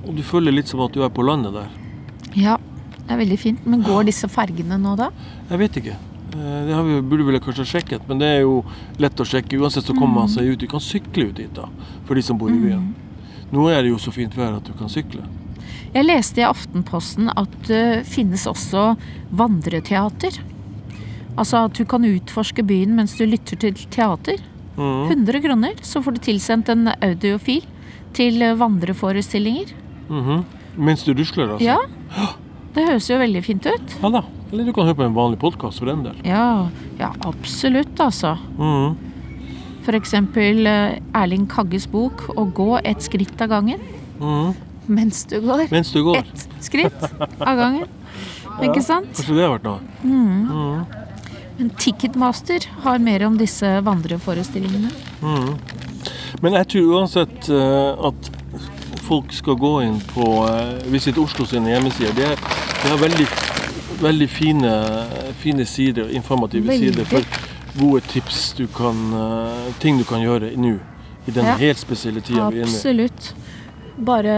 og 0.05 0.15
du 0.17 0.23
føler 0.25 0.51
litt 0.55 0.67
som 0.71 0.81
at 0.81 0.93
du 0.95 1.03
er 1.05 1.09
på 1.13 1.23
landet 1.25 1.53
der. 1.53 1.69
Ja. 2.35 2.57
Det 3.01 3.15
er 3.17 3.19
veldig 3.25 3.37
fint. 3.41 3.65
Men 3.67 3.81
går 3.83 4.05
disse 4.07 4.27
fergene 4.31 4.77
nå, 4.79 4.95
da? 4.95 5.09
Jeg 5.49 5.59
vet 5.59 5.77
ikke. 5.81 5.95
Eh, 6.31 6.59
Det 6.67 6.73
har 6.77 6.83
vi, 6.87 7.01
burde 7.01 7.25
vi 7.27 7.39
kanskje 7.43 7.65
sjekket, 7.67 8.05
men 8.07 8.21
det 8.21 8.27
er 8.27 8.41
jo 8.45 8.61
lett 9.01 9.19
å 9.19 9.25
sjekke. 9.27 9.57
Uansett 9.59 9.83
så 9.83 9.93
kommer 9.97 10.21
man 10.21 10.29
seg 10.31 10.47
ut. 10.53 10.59
Du 10.59 10.67
kan 10.67 10.79
sykle 10.79 11.27
ut 11.29 11.35
dit, 11.35 11.51
da, 11.53 11.65
for 12.07 12.15
de 12.15 12.21
som 12.23 12.37
bor 12.37 12.49
i 12.49 12.55
byen. 12.61 12.93
Nå 13.51 13.67
er 13.69 13.81
det 13.83 13.91
jo 13.91 13.97
så 13.99 14.13
fint 14.15 14.31
vær 14.37 14.55
at 14.61 14.63
du 14.63 14.71
kan 14.79 14.87
sykle. 14.87 15.25
Jeg 15.91 16.05
leste 16.07 16.39
i 16.39 16.47
Aftenposten 16.47 17.27
at 17.35 17.51
det 17.67 18.05
finnes 18.07 18.45
også 18.47 18.93
vandreteater. 19.35 20.37
Altså 21.37 21.65
at 21.65 21.77
du 21.77 21.85
kan 21.87 22.05
utforske 22.05 22.63
byen 22.67 22.95
mens 22.97 23.15
du 23.19 23.25
lytter 23.25 23.59
til 23.59 23.77
teater. 23.93 24.41
100 24.81 25.41
kroner, 25.43 25.77
så 25.85 26.01
får 26.01 26.15
du 26.15 26.21
tilsendt 26.25 26.69
en 26.71 26.89
audiofil 27.01 27.65
til 28.17 28.41
vandreforestillinger. 28.57 29.73
Mhm. 30.09 30.43
Mens 30.77 31.03
du 31.03 31.11
rusler, 31.13 31.51
altså? 31.51 31.65
Ja, 31.65 31.77
det 32.75 32.85
høres 32.87 33.09
jo 33.09 33.19
veldig 33.19 33.43
fint 33.43 33.67
ut. 33.67 33.97
Ja 34.01 34.13
da. 34.15 34.23
Eller 34.51 34.67
du 34.67 34.73
kan 34.75 34.87
høre 34.87 34.97
på 34.99 35.05
en 35.07 35.15
vanlig 35.15 35.39
podkast 35.39 35.79
for 35.79 35.87
den 35.87 36.03
del. 36.03 36.17
Ja, 36.27 36.67
ja 36.99 37.11
absolutt, 37.27 37.95
altså. 38.03 38.35
Mm. 38.59 38.97
Eksempel 39.91 40.67
eh, 40.69 40.99
Erling 41.17 41.47
Kagges 41.51 41.87
bok 41.91 42.29
'Å 42.31 42.45
gå 42.55 42.79
et 42.85 43.01
skritt 43.03 43.41
av 43.41 43.49
gangen'. 43.51 43.81
Mm. 44.21 44.53
Mens 44.87 45.25
du 45.25 45.39
går 45.41 45.67
Mens 45.71 45.91
du 45.91 46.03
går. 46.03 46.17
ett 46.17 46.47
skritt 46.59 47.03
av 47.41 47.57
gangen. 47.57 47.87
Ikke 48.65 48.83
sant? 48.83 49.11
Kanskje 49.15 49.35
det 49.35 49.43
har 49.47 49.57
vært 49.57 49.67
noe? 49.67 51.00
Men 51.61 51.69
Ticketmaster 51.69 52.59
har 52.81 52.99
mer 52.99 53.25
om 53.25 53.35
disse 53.37 53.67
vandreforestillingene. 53.85 54.89
Men 56.41 56.55
jeg 56.57 56.67
tror 56.73 56.87
uansett 56.95 57.49
eh, 57.53 58.05
at 58.07 58.29
folk 59.05 59.29
skal 59.29 59.59
gå 59.61 59.71
inn 59.85 59.99
på 60.09 60.25
uh, 60.41 60.79
Visit 60.89 61.19
Oslo 61.21 61.45
sine 61.45 61.69
hjemmesider. 61.69 62.15
De, 62.17 62.25
er, 62.31 62.41
de 62.81 62.89
har 62.89 62.97
veldig, 63.03 63.27
veldig 64.01 64.29
fine, 64.33 64.73
fine 65.43 65.67
sider, 65.69 66.09
informative 66.09 66.65
Veldig. 66.65 66.95
sider 66.95 67.09
for 67.11 67.29
gode 67.77 68.01
tips 68.09 68.41
du 68.57 68.65
kan, 68.73 69.05
eh, 69.21 69.69
ting 69.85 70.01
du 70.01 70.07
kan 70.09 70.25
gjøre 70.25 70.55
nå. 70.57 70.79
I 71.29 71.31
den 71.37 71.45
Ja. 71.45 71.59
helt 71.61 71.77
spesielle 71.77 72.25
tida 72.25 72.49
vi 72.49 72.57
er 72.57 72.65
inne 72.65 72.73
i. 72.73 72.79
Absolutt. 72.81 73.33
Bare 74.01 74.33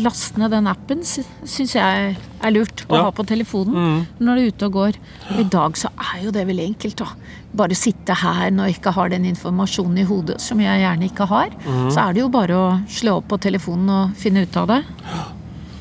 laste 0.00 0.38
ned 0.40 0.50
den 0.54 0.68
appen 0.70 1.02
syns 1.04 1.74
jeg 1.76 2.14
er 2.16 2.52
lurt 2.54 2.84
å 2.88 2.96
Ja. 2.96 3.02
ha 3.04 3.10
på 3.12 3.24
telefonen 3.28 3.74
mm. 3.74 4.06
når 4.24 4.34
du 4.38 4.40
er 4.42 4.48
ute 4.54 4.66
og 4.70 4.72
går. 4.78 4.98
Og 5.34 5.40
I 5.40 5.44
dag 5.52 5.76
så 5.76 5.90
er 6.00 6.22
jo 6.24 6.30
det 6.32 6.46
veldig 6.48 6.66
enkelt, 6.70 6.96
da. 7.02 7.08
Bare 7.54 7.76
sitte 7.76 8.14
her 8.16 8.50
når 8.50 8.70
jeg 8.70 8.78
ikke 8.78 8.94
har 8.96 9.08
den 9.12 9.26
informasjonen 9.28 9.98
i 10.00 10.06
hodet, 10.08 10.40
som 10.40 10.58
jeg 10.58 10.80
gjerne 10.80 11.08
ikke 11.10 11.26
har. 11.28 11.50
Mm. 11.66 11.90
Så 11.92 12.00
er 12.00 12.12
det 12.16 12.20
jo 12.24 12.28
bare 12.32 12.56
å 12.56 12.66
slå 12.88 13.18
opp 13.20 13.28
på 13.28 13.38
telefonen 13.44 13.90
og 13.90 14.16
finne 14.16 14.42
ut 14.46 14.56
av 14.56 14.68
det. 14.72 14.80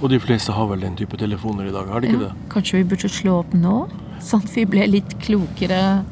Og 0.04 0.10
de 0.12 0.20
fleste 0.20 0.52
har 0.52 0.68
vel 0.68 0.82
den 0.84 0.96
type 1.00 1.16
telefoner 1.18 1.70
i 1.70 1.72
dag, 1.72 1.88
har 1.88 2.02
de 2.04 2.08
ikke 2.12 2.22
Ja, 2.22 2.28
det? 2.34 2.50
kanskje 2.52 2.82
vi 2.82 2.84
burde 2.92 3.10
slå 3.10 3.40
opp 3.40 3.54
nå, 3.56 3.88
sånn 4.20 4.44
at 4.44 4.52
vi 4.52 4.66
ble 4.66 4.86
litt 5.00 5.16
klokere. 5.24 6.04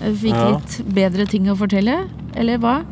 Fikk 0.00 0.34
Ja. 0.34 0.48
litt 0.56 0.80
bedre 0.96 1.26
ting 1.28 1.46
å 1.46 1.54
fortelle, 1.56 2.08
eller 2.34 2.58
hva? 2.58 2.82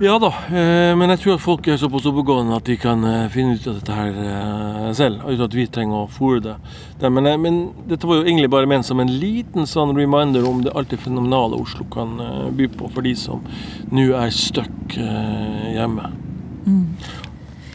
Ja 0.00 0.12
da, 0.22 0.28
eh, 0.46 0.92
men 0.94 1.10
jeg 1.10 1.18
tror 1.24 1.32
at 1.34 1.42
folk 1.42 1.66
er 1.66 1.78
såpass 1.80 2.04
oppegående 2.06 2.54
at 2.54 2.68
de 2.68 2.76
kan 2.78 3.00
eh, 3.02 3.24
finne 3.34 3.56
ut 3.58 3.64
av 3.66 3.80
dette 3.80 3.96
her 3.96 4.20
eh, 4.22 4.84
selv, 4.94 5.24
uten 5.26 5.42
at 5.42 5.56
vi 5.58 5.64
trenger 5.74 6.04
å 6.04 6.10
fòre 6.14 6.42
det. 6.44 6.52
det 7.00 7.10
men, 7.16 7.26
men 7.42 7.56
dette 7.90 8.06
var 8.06 8.20
jo 8.20 8.28
egentlig 8.28 8.50
bare 8.52 8.68
ment 8.70 8.86
som 8.86 9.02
en 9.02 9.10
liten 9.10 9.66
sånn 9.66 9.96
reminder 9.98 10.46
om 10.46 10.62
det 10.62 10.70
alltid 10.78 11.02
fenomenale 11.02 11.58
Oslo 11.58 11.88
kan 11.90 12.14
by 12.54 12.70
på 12.78 12.92
for 12.94 13.08
de 13.08 13.16
som 13.18 13.42
nå 13.90 14.06
er 14.20 14.30
stuck 14.30 14.94
hjemme. 14.94 15.74
hjemme. 15.74 16.12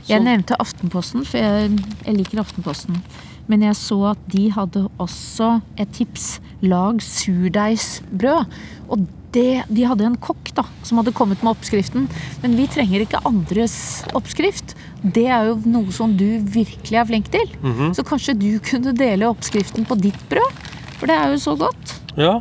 Jeg 0.08 0.24
nevnte 0.24 0.56
Aftenposten, 0.64 1.28
for 1.28 1.44
jeg, 1.44 1.76
jeg 2.06 2.20
liker 2.22 2.40
Aftenposten. 2.46 3.04
Men 3.52 3.66
jeg 3.68 3.76
så 3.76 3.98
at 4.14 4.22
de 4.32 4.46
hadde 4.56 4.86
også 5.04 5.58
et 5.80 5.92
tips. 5.96 6.38
Lag 6.64 7.02
surdeigsbrød. 7.04 8.46
Og 8.94 9.04
det, 9.34 9.64
de 9.74 9.84
hadde 9.90 10.06
en 10.06 10.16
kokk 10.22 10.52
da, 10.56 10.64
som 10.86 11.00
hadde 11.02 11.12
kommet 11.18 11.42
med 11.44 11.56
oppskriften. 11.56 12.06
Men 12.44 12.56
vi 12.56 12.68
trenger 12.72 13.04
ikke 13.04 13.24
andres 13.28 13.76
oppskrift. 14.14 14.76
Det 15.02 15.26
er 15.26 15.50
jo 15.50 15.58
noe 15.66 15.92
som 15.96 16.14
du 16.18 16.38
virkelig 16.54 17.00
er 17.02 17.10
flink 17.10 17.32
til. 17.34 17.50
Så 17.98 18.06
kanskje 18.08 18.38
du 18.38 18.52
kunne 18.64 18.94
dele 18.96 19.28
oppskriften 19.32 19.88
på 19.90 19.98
ditt 20.00 20.22
brød? 20.30 20.64
For 21.00 21.10
det 21.10 21.18
er 21.18 21.34
jo 21.34 21.42
så 21.42 21.58
godt. 21.60 21.96
Ja, 22.16 22.38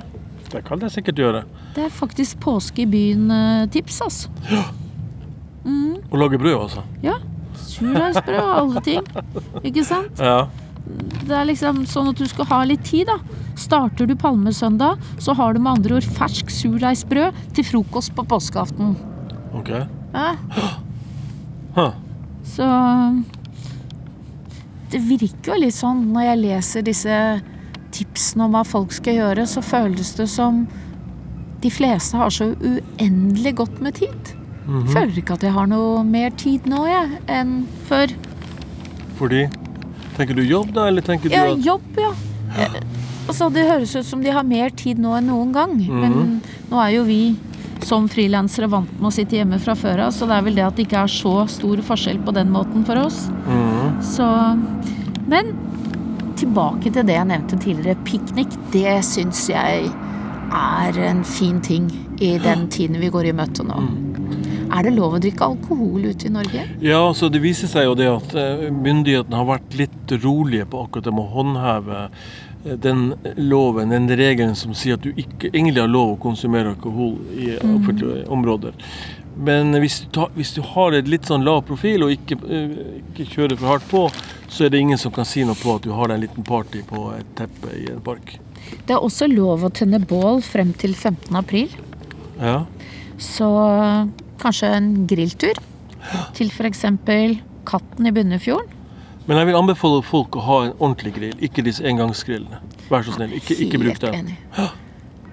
det 0.52 0.62
kan 0.68 0.84
jeg 0.84 0.92
sikkert 0.94 1.18
gjøre. 1.18 1.44
Det 1.74 1.86
er 1.88 1.92
faktisk 1.96 2.38
påske 2.44 2.84
i 2.84 2.86
byen-tips, 2.92 4.02
altså. 4.04 4.28
Å 6.12 6.20
lage 6.20 6.38
brød, 6.38 6.58
altså. 6.60 6.84
Ja. 7.02 7.16
Surdeigsbrød 7.56 8.42
og 8.42 8.52
alle 8.60 8.82
ting. 8.84 9.08
Ikke 9.64 9.84
sant? 9.88 10.20
Ja. 10.20 10.44
Det 11.22 11.34
er 11.36 11.46
liksom 11.46 11.84
sånn 11.86 12.10
at 12.10 12.18
du 12.18 12.26
skal 12.26 12.48
ha 12.50 12.62
litt 12.66 12.82
tid, 12.88 13.06
da. 13.10 13.18
Starter 13.58 14.08
du 14.08 14.14
palmesøndag, 14.18 14.98
så 15.22 15.34
har 15.38 15.54
du 15.54 15.60
med 15.62 15.76
andre 15.76 16.00
ord 16.00 16.08
fersk 16.16 16.50
surdeigsbrød 16.50 17.36
til 17.54 17.64
frokost 17.68 18.14
på 18.16 18.24
påskeaften. 18.26 18.96
Ok. 19.54 19.70
Ja, 20.12 20.32
Huh. 21.72 21.94
så 22.44 22.66
Det 24.92 24.98
virker 25.08 25.54
jo 25.54 25.60
litt 25.62 25.72
sånn 25.72 26.02
når 26.12 26.26
jeg 26.26 26.40
leser 26.42 26.84
disse 26.84 27.14
tipsene 27.96 28.44
om 28.44 28.52
hva 28.52 28.60
folk 28.68 28.92
skal 28.92 29.16
gjøre, 29.16 29.46
så 29.48 29.62
føles 29.64 30.10
det 30.18 30.26
som 30.28 30.66
de 31.62 31.70
fleste 31.72 32.18
har 32.20 32.28
så 32.34 32.50
uendelig 32.58 33.54
godt 33.62 33.80
med 33.80 33.96
tid. 34.02 34.34
Føler 34.92 35.16
ikke 35.22 35.38
at 35.38 35.46
jeg 35.46 35.54
har 35.56 35.66
noe 35.70 36.02
mer 36.04 36.30
tid 36.36 36.66
nå, 36.70 36.82
jeg, 36.90 37.22
enn 37.32 37.54
før. 37.88 38.12
Fordi 39.16 39.46
Tenker 40.22 40.38
du 40.38 40.44
jobb, 40.46 40.70
da, 40.76 40.86
eller 40.86 41.02
tenker 41.02 41.28
du 41.28 41.34
Ja, 41.34 41.48
at 41.50 41.64
jobb, 41.66 41.96
ja. 41.98 42.12
Eh, 42.62 42.82
Altså, 43.28 43.46
det 43.54 43.62
høres 43.68 43.94
ut 43.96 44.06
som 44.06 44.22
de 44.22 44.32
har 44.34 44.42
mer 44.46 44.70
tid 44.74 44.98
nå 44.98 45.14
enn 45.16 45.28
noen 45.30 45.52
gang. 45.54 45.76
Men 45.88 46.40
nå 46.70 46.78
er 46.82 46.96
jo 46.96 47.04
vi 47.06 47.36
som 47.86 48.08
frilansere 48.10 48.68
vant 48.70 48.90
med 48.98 49.08
å 49.08 49.12
sitte 49.14 49.38
hjemme 49.38 49.58
fra 49.62 49.74
før 49.78 50.04
av, 50.06 50.14
så 50.14 50.26
det 50.30 50.36
er 50.36 50.46
vel 50.46 50.58
det 50.58 50.64
at 50.66 50.78
det 50.78 50.86
ikke 50.86 51.04
er 51.06 51.10
så 51.10 51.34
stor 51.50 51.82
forskjell 51.86 52.20
på 52.26 52.34
den 52.34 52.50
måten 52.54 52.84
for 52.86 52.98
oss. 53.02 53.24
Mhm. 53.46 54.02
Så 54.02 54.26
Men 55.26 55.52
tilbake 56.36 56.90
til 56.92 57.06
det 57.06 57.14
jeg 57.14 57.28
nevnte 57.30 57.58
tidligere. 57.62 57.96
Piknik, 58.04 58.50
det 58.72 58.98
syns 59.06 59.46
jeg 59.48 59.90
er 60.52 60.98
en 61.08 61.22
fin 61.24 61.60
ting 61.60 61.86
i 62.20 62.38
den 62.42 62.68
tiden 62.74 62.98
vi 63.00 63.08
går 63.08 63.30
i 63.30 63.32
møte 63.32 63.64
nå. 63.64 63.78
Er 64.72 64.86
det 64.86 64.94
lov 64.96 65.18
å 65.18 65.20
drikke 65.20 65.44
alkohol 65.44 66.06
ute 66.08 66.28
i 66.28 66.32
Norge? 66.32 66.64
Ja, 66.80 67.02
så 67.14 67.28
Det 67.32 67.42
viser 67.44 67.68
seg 67.68 67.84
jo 67.90 67.96
det 67.98 68.08
at 68.08 68.34
eh, 68.38 68.68
myndighetene 68.72 69.36
har 69.36 69.48
vært 69.50 69.76
litt 69.76 70.14
rolige 70.22 70.68
på 70.72 70.86
akkurat 70.86 71.08
det 71.08 71.12
med 71.12 71.26
å 71.26 71.32
håndheve 71.36 71.98
eh, 72.64 72.76
den 72.80 73.10
loven, 73.36 73.92
den 73.92 74.08
regelen 74.08 74.56
som 74.56 74.72
sier 74.78 74.96
at 74.96 75.04
du 75.04 75.12
ikke 75.12 75.50
egentlig 75.52 75.82
har 75.82 75.92
lov 75.92 76.14
å 76.14 76.22
konsumere 76.22 76.72
alkohol 76.72 77.18
i 77.36 77.50
offentlige 77.58 78.24
områder. 78.32 78.78
Men 79.36 79.72
hvis 79.80 80.02
du, 80.02 80.08
tar, 80.12 80.32
hvis 80.36 80.52
du 80.56 80.60
har 80.74 80.92
et 80.96 81.08
litt 81.08 81.28
sånn 81.28 81.44
lav 81.44 81.62
profil 81.68 82.04
og 82.06 82.12
ikke, 82.14 82.36
eh, 82.48 82.74
ikke 83.12 83.28
kjører 83.32 83.60
for 83.60 83.72
hardt 83.74 83.88
på, 83.90 84.02
så 84.52 84.66
er 84.66 84.72
det 84.72 84.82
ingen 84.84 85.00
som 85.00 85.12
kan 85.12 85.28
si 85.28 85.44
noe 85.48 85.56
på 85.58 85.76
at 85.76 85.84
du 85.86 85.92
har 85.96 86.08
deg 86.10 86.18
en 86.18 86.24
liten 86.26 86.48
party 86.48 86.82
på 86.88 87.06
et 87.16 87.36
teppe 87.38 87.76
i 87.76 87.86
en 87.92 88.02
park. 88.04 88.36
Det 88.86 88.94
er 88.94 89.04
også 89.04 89.28
lov 89.28 89.64
å 89.66 89.72
tenne 89.74 90.00
bål 90.00 90.42
frem 90.44 90.72
til 90.76 90.94
15. 90.94 91.32
april. 91.36 91.72
Ja, 92.40 92.64
Så 93.22 93.48
kanskje 94.42 94.70
en 94.76 94.92
grilltur 95.10 95.58
til 96.36 96.50
f.eks. 96.50 96.84
Katten 97.68 98.08
i 98.08 98.12
Bunnefjorden. 98.14 98.78
Men 99.28 99.38
jeg 99.38 99.46
vil 99.52 99.54
anbefale 99.60 100.02
folk 100.02 100.34
å 100.34 100.42
ha 100.42 100.56
en 100.66 100.72
ordentlig 100.80 101.12
grill, 101.14 101.36
ikke 101.46 101.62
disse 101.62 101.84
engangsgrillene. 101.86 102.58
Vær 102.90 103.04
så 103.06 103.14
snill, 103.14 103.36
ikke, 103.38 103.54
ikke 103.66 103.78
bruk 103.78 104.00
den 104.02 104.32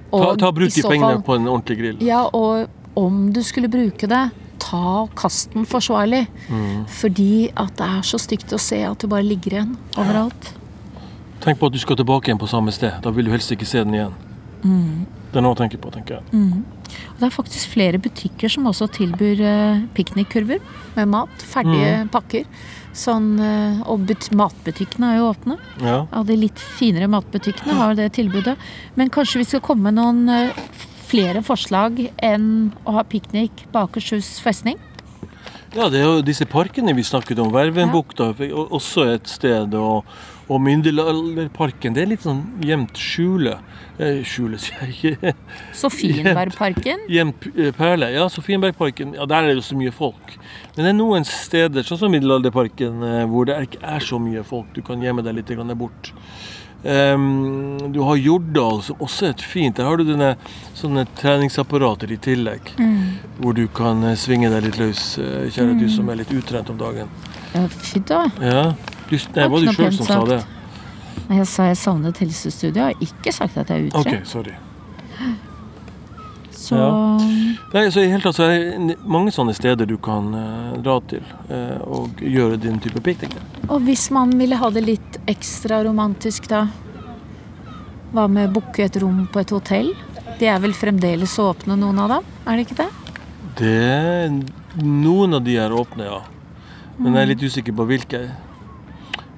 Ta, 0.10 0.36
ta 0.42 0.52
Bruk 0.54 0.74
de 0.74 0.82
pengene 0.82 1.18
fall- 1.20 1.24
på 1.26 1.36
en 1.38 1.48
ordentlig 1.48 1.78
grill. 1.78 1.98
Ja, 2.02 2.24
og 2.34 2.70
om 2.98 3.28
du 3.34 3.42
skulle 3.46 3.70
bruke 3.70 4.08
det, 4.10 4.22
ta 4.60 4.80
og 5.04 5.12
kast 5.18 5.54
den 5.54 5.66
forsvarlig. 5.70 6.28
Mm. 6.50 6.86
Fordi 6.90 7.50
at 7.56 7.76
det 7.78 7.86
er 7.86 8.02
så 8.02 8.18
stygt 8.22 8.54
å 8.54 8.60
se 8.62 8.82
at 8.86 8.98
det 9.00 9.10
bare 9.10 9.26
ligger 9.26 9.58
igjen 9.58 9.76
overalt. 9.98 10.54
Tenk 11.42 11.60
på 11.60 11.70
at 11.70 11.74
du 11.74 11.80
skal 11.80 11.96
tilbake 11.96 12.30
igjen 12.30 12.42
på 12.42 12.50
samme 12.50 12.74
sted. 12.76 12.98
Da 13.02 13.14
vil 13.14 13.30
du 13.30 13.32
helst 13.32 13.52
ikke 13.54 13.66
se 13.70 13.84
den 13.84 13.94
igjen. 14.00 14.18
Det 15.30 15.38
er 15.38 15.46
noe 15.46 15.54
å 15.54 15.60
tenke 15.60 15.78
på, 15.78 15.92
tenker 15.94 16.18
jeg. 16.18 16.42
Og 17.14 17.20
det 17.20 17.28
er 17.28 17.34
faktisk 17.36 17.76
flere 17.76 18.00
butikker 18.02 18.50
som 18.50 18.66
også 18.66 18.88
tilbyr 18.96 19.42
eh, 19.46 19.82
piknikkurver 19.94 20.60
med 20.96 21.12
mat. 21.12 21.44
Ferdige 21.52 22.00
Mm. 22.04 22.10
pakker. 22.10 22.46
Sånn, 22.98 23.40
eh, 23.40 23.82
og 23.86 24.08
but 24.10 24.32
matbutikkene 24.34 25.14
er 25.14 25.18
jo 25.20 25.30
åpne. 25.30 25.60
Ja. 25.84 26.08
Ja, 26.12 26.24
de 26.24 26.36
litt 26.36 26.58
finere 26.58 27.08
matbutikkene 27.08 27.78
har 27.78 27.94
det 27.96 28.14
tilbudet. 28.18 28.58
Men 28.96 29.10
kanskje 29.14 29.44
vi 29.44 29.46
skal 29.52 29.62
komme 29.62 29.92
med 29.92 30.00
noen 30.02 30.28
eh, 30.30 30.50
flere 31.10 31.44
forslag 31.46 32.10
enn 32.18 32.72
å 32.86 32.98
ha 32.98 33.04
piknik 33.04 33.68
på 33.72 33.86
Akershus 33.86 34.40
festning? 34.42 34.78
ja, 35.76 35.86
det 35.90 36.00
er 36.00 36.06
jo 36.08 36.22
disse 36.26 36.46
parkene 36.50 36.96
vi 36.98 37.04
snakket 37.06 37.38
om. 37.40 37.52
Vervenbukta 37.54 38.34
ja. 38.42 38.56
også 38.74 39.06
et 39.14 39.28
sted. 39.30 39.74
Og, 39.78 40.04
Og 40.50 40.58
Myndelalderparken. 40.66 41.94
det 41.94 42.02
er 42.02 42.10
litt 42.10 42.26
sånn 42.26 42.42
gjemt 42.66 42.98
skjule. 42.98 43.60
Eh, 44.02 44.24
skjule, 44.26 44.58
sier 44.62 44.88
jeg 44.88 45.14
ikke. 45.14 45.34
Sofienbergparken. 45.78 47.06
Gjemt 47.12 47.46
eh, 47.52 47.70
perle. 47.78 48.10
Ja, 48.16 48.26
Sofienbergparken, 48.34 49.14
ja, 49.20 49.28
der 49.30 49.44
er 49.46 49.52
det 49.52 49.60
jo 49.60 49.68
så 49.68 49.78
mye 49.78 49.94
folk. 49.94 50.34
Men 50.74 50.88
det 50.88 50.94
er 50.94 50.98
noen 50.98 51.28
steder, 51.28 51.86
sånn 51.86 52.02
som 52.02 52.16
Middelalderparken, 52.16 53.04
eh, 53.06 53.26
hvor 53.30 53.46
det 53.50 53.60
ikke 53.68 53.84
er 53.94 54.06
så 54.08 54.18
mye 54.24 54.46
folk. 54.48 54.74
Du 54.74 54.82
kan 54.86 55.06
gjemme 55.06 55.26
deg 55.26 55.38
litt 55.38 55.54
bort. 55.78 56.14
Um, 56.82 57.92
du 57.92 58.00
har 58.08 58.16
Jordal, 58.16 58.78
som 58.82 59.02
også 59.04 59.26
er 59.28 59.34
et 59.34 59.42
fint. 59.44 59.76
Der 59.76 59.86
har 59.86 60.00
du 60.00 60.06
dine, 60.08 60.32
sånne 60.80 61.04
treningsapparater 61.20 62.10
i 62.16 62.18
tillegg. 62.24 62.72
Hvor 63.38 63.54
du 63.54 63.66
kan 63.68 64.02
svinge 64.18 64.50
deg 64.54 64.64
litt 64.66 64.80
løs, 64.80 65.04
kjære 65.20 65.52
kjære 65.58 65.76
du 65.82 65.90
som 65.92 66.10
er 66.10 66.24
litt 66.24 66.32
utrent 66.32 66.72
om 66.72 66.80
dagen. 66.80 67.12
Ja, 67.52 67.68
fy 67.68 68.00
da. 68.08 68.24
Ja, 68.40 68.64
du, 69.10 69.18
nei, 69.36 69.50
var 69.52 69.66
du 69.66 69.72
sjøl 69.74 69.94
som 69.98 70.10
sa 70.10 70.24
det? 70.30 70.40
Nei, 71.28 71.38
Jeg 71.42 71.52
sa 71.52 71.70
jeg 71.70 71.78
savnet 71.82 72.24
helsestudiet. 72.24 72.80
Jeg 72.80 72.86
har 72.86 73.06
ikke 73.10 73.36
sagt 73.36 73.58
at 73.62 73.70
jeg 73.70 73.88
er 73.90 73.94
Ok, 73.94 74.08
Okay, 74.08 74.26
sorry. 74.26 74.56
Så 76.60 76.78
Nei, 77.74 77.86
så 77.90 78.02
i 78.02 78.10
hele 78.12 78.22
tatt 78.22 78.36
så 78.38 78.46
er 78.50 78.76
det 78.90 78.98
mange 79.10 79.32
sånne 79.34 79.56
steder 79.58 79.88
du 79.90 79.96
kan 80.02 80.28
uh, 80.36 80.76
dra 80.84 80.98
til 81.10 81.24
uh, 81.50 81.80
og 81.86 82.22
gjøre 82.22 82.60
din 82.62 82.78
type 82.84 83.02
piknik. 83.06 83.34
Og 83.70 83.82
hvis 83.88 84.10
man 84.14 84.34
ville 84.38 84.58
ha 84.60 84.70
det 84.74 84.84
litt 84.86 85.20
ekstra 85.30 85.82
romantisk, 85.88 86.50
da? 86.52 86.66
Hva 88.14 88.26
med 88.30 88.50
å 88.50 88.54
booke 88.58 88.86
et 88.86 88.98
rom 89.02 89.24
på 89.30 89.42
et 89.42 89.54
hotell? 89.54 89.94
De 90.40 90.50
er 90.50 90.62
vel 90.62 90.74
fremdeles 90.78 91.38
åpne, 91.42 91.78
noen 91.78 92.02
av 92.02 92.16
dem? 92.16 92.30
Er 92.46 92.58
det 92.58 92.68
ikke 92.68 92.80
det? 92.82 92.90
Det, 93.60 94.84
noen 94.84 95.38
av 95.38 95.46
de 95.46 95.58
er 95.62 95.74
åpne, 95.76 96.10
ja. 96.10 96.22
Men 97.00 97.16
jeg 97.16 97.22
er 97.22 97.32
litt 97.34 97.44
usikker 97.46 97.76
på 97.76 97.86
hvilke. 97.90 98.24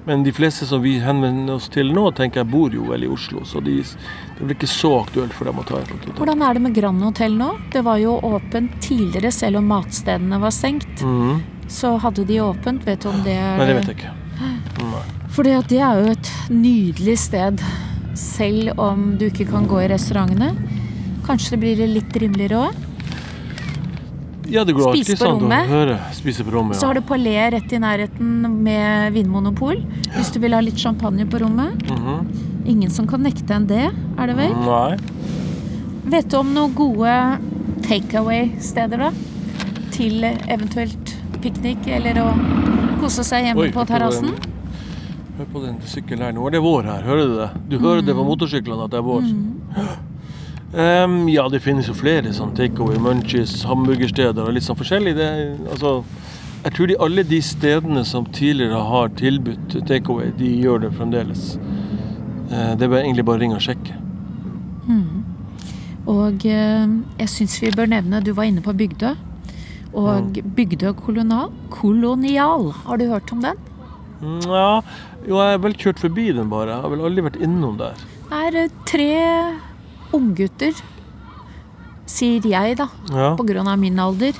Men 0.05 0.23
de 0.25 0.31
fleste 0.33 0.65
som 0.65 0.81
vi 0.81 0.95
henvender 0.99 1.59
oss 1.59 1.67
til 1.69 1.91
nå, 1.93 2.07
tenker 2.17 2.41
jeg 2.41 2.49
bor 2.49 2.73
jo 2.73 2.87
vel 2.89 3.05
i 3.05 3.09
Oslo, 3.11 3.43
så 3.45 3.61
de, 3.61 3.77
det 4.37 4.41
blir 4.41 4.57
ikke 4.57 4.69
så 4.69 4.95
aktuelt 5.03 5.35
for 5.37 5.45
dem 5.45 5.61
å 5.61 5.65
ta 5.67 5.77
et 5.77 5.91
hotell. 5.93 6.15
Hvordan 6.17 6.41
er 6.47 6.57
det 6.57 6.63
med 6.65 6.75
Grand 6.77 7.05
Hotell 7.05 7.37
nå? 7.37 7.51
Det 7.73 7.83
var 7.85 8.01
jo 8.01 8.15
åpent 8.25 8.79
tidligere, 8.81 9.29
selv 9.35 9.61
om 9.61 9.69
matstedene 9.69 10.41
var 10.41 10.55
stengt. 10.55 11.05
Mhm. 11.05 11.41
Så 11.71 11.93
hadde 12.03 12.25
de 12.27 12.41
åpent. 12.43 12.83
Vet 12.83 12.99
du 13.05 13.07
om 13.07 13.21
det 13.23 13.37
er 13.39 13.61
Nei, 13.61 13.67
det 13.69 13.75
vet 13.77 13.91
jeg 13.93 13.99
ikke. 14.01 14.09
Nei. 14.91 15.03
Fordi 15.31 15.53
at 15.55 15.69
det 15.71 15.77
er 15.79 16.01
jo 16.01 16.11
et 16.17 16.31
nydelig 16.51 17.17
sted. 17.21 17.61
Selv 18.19 18.73
om 18.81 19.13
du 19.15 19.29
ikke 19.29 19.47
kan 19.47 19.69
gå 19.69 19.79
i 19.79 19.87
restaurantene. 19.87 20.49
Kanskje 21.23 21.53
det 21.53 21.59
blir 21.61 21.85
litt 21.87 22.17
rimeligere 22.19 22.65
òg. 22.65 22.90
Ja, 24.49 24.63
det 24.63 24.73
går 24.73 24.89
alltid 24.91 25.17
sånn 25.17 25.39
rommet. 25.41 25.67
høre. 25.69 25.99
Spise 26.13 26.43
på 26.43 26.51
rommet, 26.51 26.75
Så 26.75 26.87
har 26.87 26.93
du 26.93 27.01
palé 27.01 27.51
rett 27.51 27.71
i 27.73 27.77
nærheten 27.79 28.49
med 28.63 29.13
vinmonopol. 29.13 29.83
Hvis 30.15 30.31
du 30.33 30.39
vil 30.39 30.53
ha 30.53 30.59
litt 30.61 30.75
champagne 30.77 31.25
på 31.29 31.39
rommet. 31.39 31.77
Mhm. 31.87 32.27
Ingen 32.65 32.89
som 32.89 33.07
kan 33.07 33.21
nekte 33.23 33.51
en 33.51 33.65
det, 33.67 33.91
er 34.17 34.27
det 34.27 34.35
vel? 34.35 34.53
Nei. 34.53 34.97
Vet 36.05 36.27
du 36.29 36.37
om 36.37 36.53
noen 36.53 36.73
gode 36.73 37.39
takeaway-steder, 37.87 38.97
da? 38.97 39.11
Til 39.91 40.23
eventuelt 40.23 41.15
piknik 41.41 41.87
eller 41.87 42.13
å 42.21 42.99
kose 43.01 43.23
seg 43.23 43.45
hjemme 43.45 43.57
Oi, 43.65 43.71
på 43.71 43.85
terrassen? 43.87 44.29
Hør 45.37 45.45
på 45.53 45.63
den 45.65 45.79
sykkelen 45.89 46.19
her. 46.27 46.31
Nå 46.33 46.45
er 46.47 46.51
det 46.51 46.61
vår 46.61 46.83
her, 46.83 47.01
hører 47.01 47.27
du 47.27 47.35
det? 47.39 47.49
Du 47.69 47.79
hører 47.79 48.01
det 48.05 48.13
på 48.15 48.21
Mm. 48.23 48.29
motorsyklene 48.37 48.83
at 48.83 48.91
det 48.91 48.97
er 48.99 49.03
vår. 49.03 49.23
Em, 50.73 51.27
ja, 51.27 51.47
det 51.51 51.59
finnes 51.65 51.89
jo 51.89 51.95
flere 51.97 52.31
sånn 52.35 52.53
takeaway, 52.55 52.99
munchies, 53.01 53.57
hamburgersteder 53.67 54.45
og 54.45 54.53
litt 54.55 54.63
sånn 54.63 54.79
forskjellig. 54.79 55.15
Det, 55.17 55.29
altså, 55.73 55.97
jeg 56.63 56.75
tror 56.77 56.91
de, 56.91 56.99
alle 57.07 57.25
de 57.27 57.41
stedene 57.43 58.03
som 58.07 58.27
tidligere 58.31 58.79
har 58.87 59.11
tilbudt 59.19 59.81
takeaway, 59.89 60.31
de 60.37 60.53
gjør 60.63 60.85
det 60.85 60.93
fremdeles. 60.95 61.57
Uh, 62.51 62.75
Det 62.79 62.87
er 62.87 63.01
egentlig 63.01 63.25
bare 63.27 63.39
å 63.39 63.43
ringe 63.43 63.59
og 63.59 63.65
sjekke. 63.65 63.97
Og 66.11 66.43
uh, 66.49 66.93
jeg 67.21 67.29
syns 67.29 67.59
vi 67.61 67.69
bør 67.77 67.85
nevne 67.91 68.23
Du 68.25 68.31
var 68.33 68.47
inne 68.49 68.63
på 68.65 68.73
Bygdø. 68.73 69.13
Og 69.93 70.39
Bygdø 70.55 70.93
kolonial, 70.97 71.51
kolonial. 71.69 72.71
Har 72.87 72.97
du 72.97 73.05
hørt 73.11 73.31
om 73.31 73.43
den? 73.43 73.59
Mm, 74.21 74.41
Ja, 74.47 74.81
jo, 75.27 75.37
jeg 75.37 75.57
har 75.57 75.61
vel 75.61 75.75
kjørt 75.77 76.01
forbi 76.01 76.31
den 76.35 76.49
bare. 76.49 76.73
Jeg 76.73 76.85
har 76.85 76.93
vel 76.93 77.05
aldri 77.09 77.25
vært 77.27 77.41
innom 77.43 77.77
der. 77.79 77.99
Det 78.31 78.39
er 78.47 78.57
eh, 78.63 78.73
tre 78.87 79.09
unggutter, 80.13 80.73
sier 82.11 82.41
jeg 82.43 82.77
da, 82.77 82.87
Ja. 83.11 83.35
på 83.35 83.45
grunn 83.47 83.67
av 83.67 83.79
min 83.79 83.97
alder, 83.99 84.33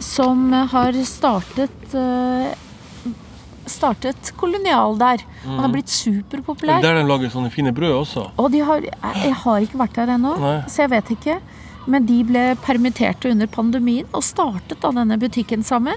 som 0.00 0.50
har 0.52 0.92
startet 1.04 1.94
eh, 1.94 2.54
startet 3.70 4.32
kolonial 4.36 4.96
der. 4.98 5.18
Han 5.44 5.60
har 5.60 5.68
blitt 5.68 5.86
Er 5.86 6.12
superpopulær. 6.12 6.80
der 6.82 6.94
de 6.94 7.04
lager 7.06 7.30
sånne 7.30 7.50
fine 7.52 7.72
brød 7.72 7.92
også? 8.02 8.30
Og 8.38 8.50
de 8.50 8.60
har 8.60 8.80
Jeg 8.80 9.22
jeg 9.22 9.34
har 9.34 9.60
ikke 9.60 9.78
vært 9.78 9.94
der 9.94 10.06
ennå, 10.16 10.36
så 10.66 10.76
jeg 10.82 10.90
vet 10.90 11.10
ikke. 11.10 11.40
Men 11.86 12.04
de 12.06 12.22
ble 12.24 12.56
permitterte 12.62 13.30
under 13.30 13.46
pandemien 13.46 14.04
og 14.12 14.22
startet 14.22 14.80
da 14.80 14.90
denne 14.90 15.18
butikken 15.18 15.62
sammen. 15.64 15.94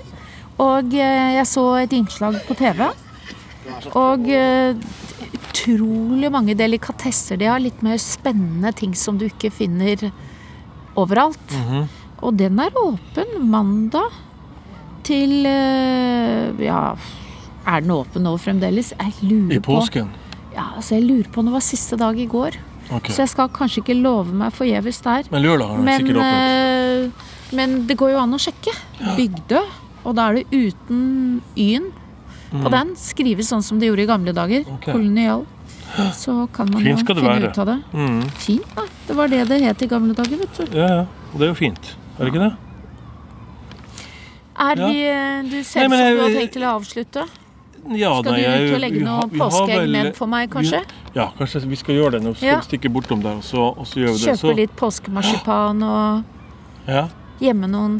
Og 0.59 0.93
eh, 0.93 1.35
jeg 1.35 1.45
så 1.47 1.81
et 1.83 1.91
innslag 1.91 2.37
på 2.47 2.55
TV. 2.55 2.91
Og 3.95 4.29
eh, 4.29 4.73
utrolig 5.63 6.29
mange 6.31 6.55
delikatesser 6.57 7.37
de 7.39 7.45
har. 7.49 7.59
Litt 7.63 7.81
mer 7.85 7.97
spennende 8.01 8.71
ting 8.75 8.93
som 8.95 9.17
du 9.17 9.25
ikke 9.29 9.51
finner 9.53 10.09
overalt. 10.99 11.39
Mhm. 11.51 11.87
Og 12.23 12.37
den 12.39 12.59
er 12.59 12.71
åpen 12.79 13.33
mandag 13.51 14.11
til 15.03 15.45
eh, 15.45 16.51
Ja, 16.63 16.95
er 17.67 17.81
den 17.81 17.91
åpen 17.91 18.23
nå 18.23 18.37
fremdeles? 18.39 18.93
Jeg 18.99 19.13
lurer 19.27 19.57
I 19.57 19.59
på 19.59 19.73
påsken? 19.79 20.07
ja, 20.55 20.69
altså 20.77 20.95
jeg 20.95 21.03
lurer 21.09 21.29
på 21.33 21.39
om 21.41 21.45
det 21.49 21.53
var 21.57 21.65
siste 21.65 21.97
dag 21.97 22.17
i 22.19 22.25
går. 22.27 22.55
Okay. 22.93 23.11
Så 23.11 23.23
jeg 23.23 23.29
skal 23.31 23.49
kanskje 23.49 23.81
ikke 23.81 23.95
love 23.99 24.31
meg 24.35 24.53
forgjeves 24.53 25.01
der. 25.03 25.23
Men 25.31 25.41
lørdag 25.43 25.67
har 25.67 25.75
den 25.77 25.85
Men, 25.85 25.99
sikkert 25.99 26.17
åpent. 26.21 27.13
eh, 27.17 27.55
men 27.55 27.87
det 27.87 27.97
går 27.97 28.11
jo 28.11 28.19
an 28.19 28.33
å 28.33 28.39
sjekke. 28.39 28.73
Bygdø. 29.17 29.61
Og 30.05 30.15
da 30.15 30.29
er 30.29 30.33
det 30.35 30.45
uten 30.51 31.41
y-en 31.57 31.91
på 32.51 32.69
den. 32.69 32.95
Skrives 32.95 33.47
sånn 33.49 33.63
som 33.63 33.79
det 33.79 33.87
gjorde 33.89 34.03
i 34.03 34.09
gamle 34.09 34.33
dager. 34.35 34.61
Okay. 34.77 34.93
Kolonial. 34.93 35.45
Så 36.17 36.35
kan 36.55 36.69
man 36.73 36.81
jo 36.85 36.95
finne 36.97 37.21
være. 37.27 37.49
ut 37.51 37.57
av 37.61 37.65
det. 37.69 37.77
Mm. 37.93 38.21
Fint, 38.41 38.75
da. 38.75 38.85
Det 39.07 39.15
var 39.17 39.27
det 39.29 39.43
det 39.51 39.59
het 39.61 39.81
i 39.85 39.87
gamle 39.91 40.15
dager, 40.17 40.37
vet 40.41 40.57
du. 40.57 40.77
Ja, 40.79 40.87
ja. 40.87 41.05
Og 41.33 41.39
det 41.39 41.45
er 41.47 41.51
jo 41.53 41.57
fint. 41.59 41.91
Er 42.17 42.25
det 42.25 42.31
ikke 42.33 42.43
det? 42.47 42.53
Er 44.63 44.75
vi 44.77 44.97
eh, 45.09 45.43
Du 45.49 45.55
ser 45.63 45.85
ut 45.87 45.91
som 45.91 46.17
du 46.17 46.21
har 46.23 46.35
tenkt 46.37 46.53
til 46.57 46.65
å 46.67 46.73
avslutte. 46.77 47.23
Ja, 47.99 48.13
Skal 48.21 48.31
nei, 48.31 48.41
du 48.43 48.65
ut 48.69 48.75
og 48.77 48.79
legge 48.79 48.99
noe 49.03 49.23
påskeegg 49.33 49.89
med 49.91 50.11
for 50.15 50.31
meg, 50.31 50.47
kanskje? 50.53 50.79
Vi, 50.87 51.11
ja, 51.17 51.25
kanskje 51.37 51.63
vi 51.67 51.75
skal 51.81 51.97
gjøre 51.97 52.11
det. 52.17 52.21
Nå 52.23 52.33
skal 52.37 52.47
Ja. 52.47 52.59
vi 52.61 52.67
stikke 52.69 52.89
bortom 52.93 53.21
der, 53.25 53.41
og 53.41 53.43
så, 53.43 53.65
og 53.75 53.85
så 53.89 53.99
gjør 53.99 54.13
vi 54.13 54.21
det. 54.23 54.35
Kjøpe 54.39 54.55
litt 54.61 54.75
påskemarsipan 54.79 55.83
og 55.83 56.87
ja, 56.87 57.07
gjemme 57.43 57.67
noen 57.67 57.97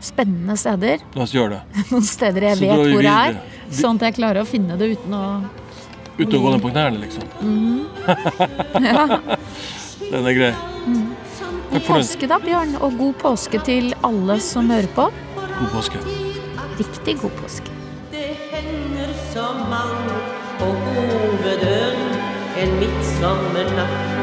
spennende 0.00 0.56
steder. 0.56 1.02
la 1.14 1.22
oss 1.26 1.34
gjøre 1.36 1.58
det. 1.58 1.62
Noen 1.92 2.06
steder 2.08 2.46
jeg 2.48 2.56
Så 2.56 2.64
vet 2.64 2.94
hvor 2.94 3.02
det 3.04 3.16
er. 3.28 3.40
Sånn 3.70 4.00
at 4.00 4.06
jeg 4.08 4.14
klarer 4.16 4.40
å 4.40 4.48
finne 4.48 4.78
det 4.80 4.94
uten 4.96 5.12
å 5.14 5.24
Ut 6.20 6.34
og 6.36 6.42
gå 6.44 6.50
ned 6.52 6.60
på 6.60 6.68
knærne, 6.74 6.98
liksom. 7.00 7.24
Den 10.10 10.26
er 10.26 10.34
grei. 10.36 10.50
God 11.70 11.70
for 11.70 11.78
det. 11.78 11.86
påske 11.86 12.26
da, 12.28 12.36
Bjørn. 12.42 12.74
Og 12.84 12.90
god 12.98 13.14
påske 13.22 13.58
til 13.64 13.94
alle 14.04 14.36
som 14.44 14.68
hører 14.70 14.88
på. 14.96 15.04
God 15.38 15.70
påske. 15.72 15.98
Riktig 16.80 17.14
god 17.22 17.30
påske. 17.40 17.70
Det 18.12 18.36
henger 18.50 19.10
som 19.32 19.54
mann 19.72 20.04
på 20.60 20.66
hoveddøren 20.84 22.12
en 22.60 22.70
midtsommernatt. 22.82 24.19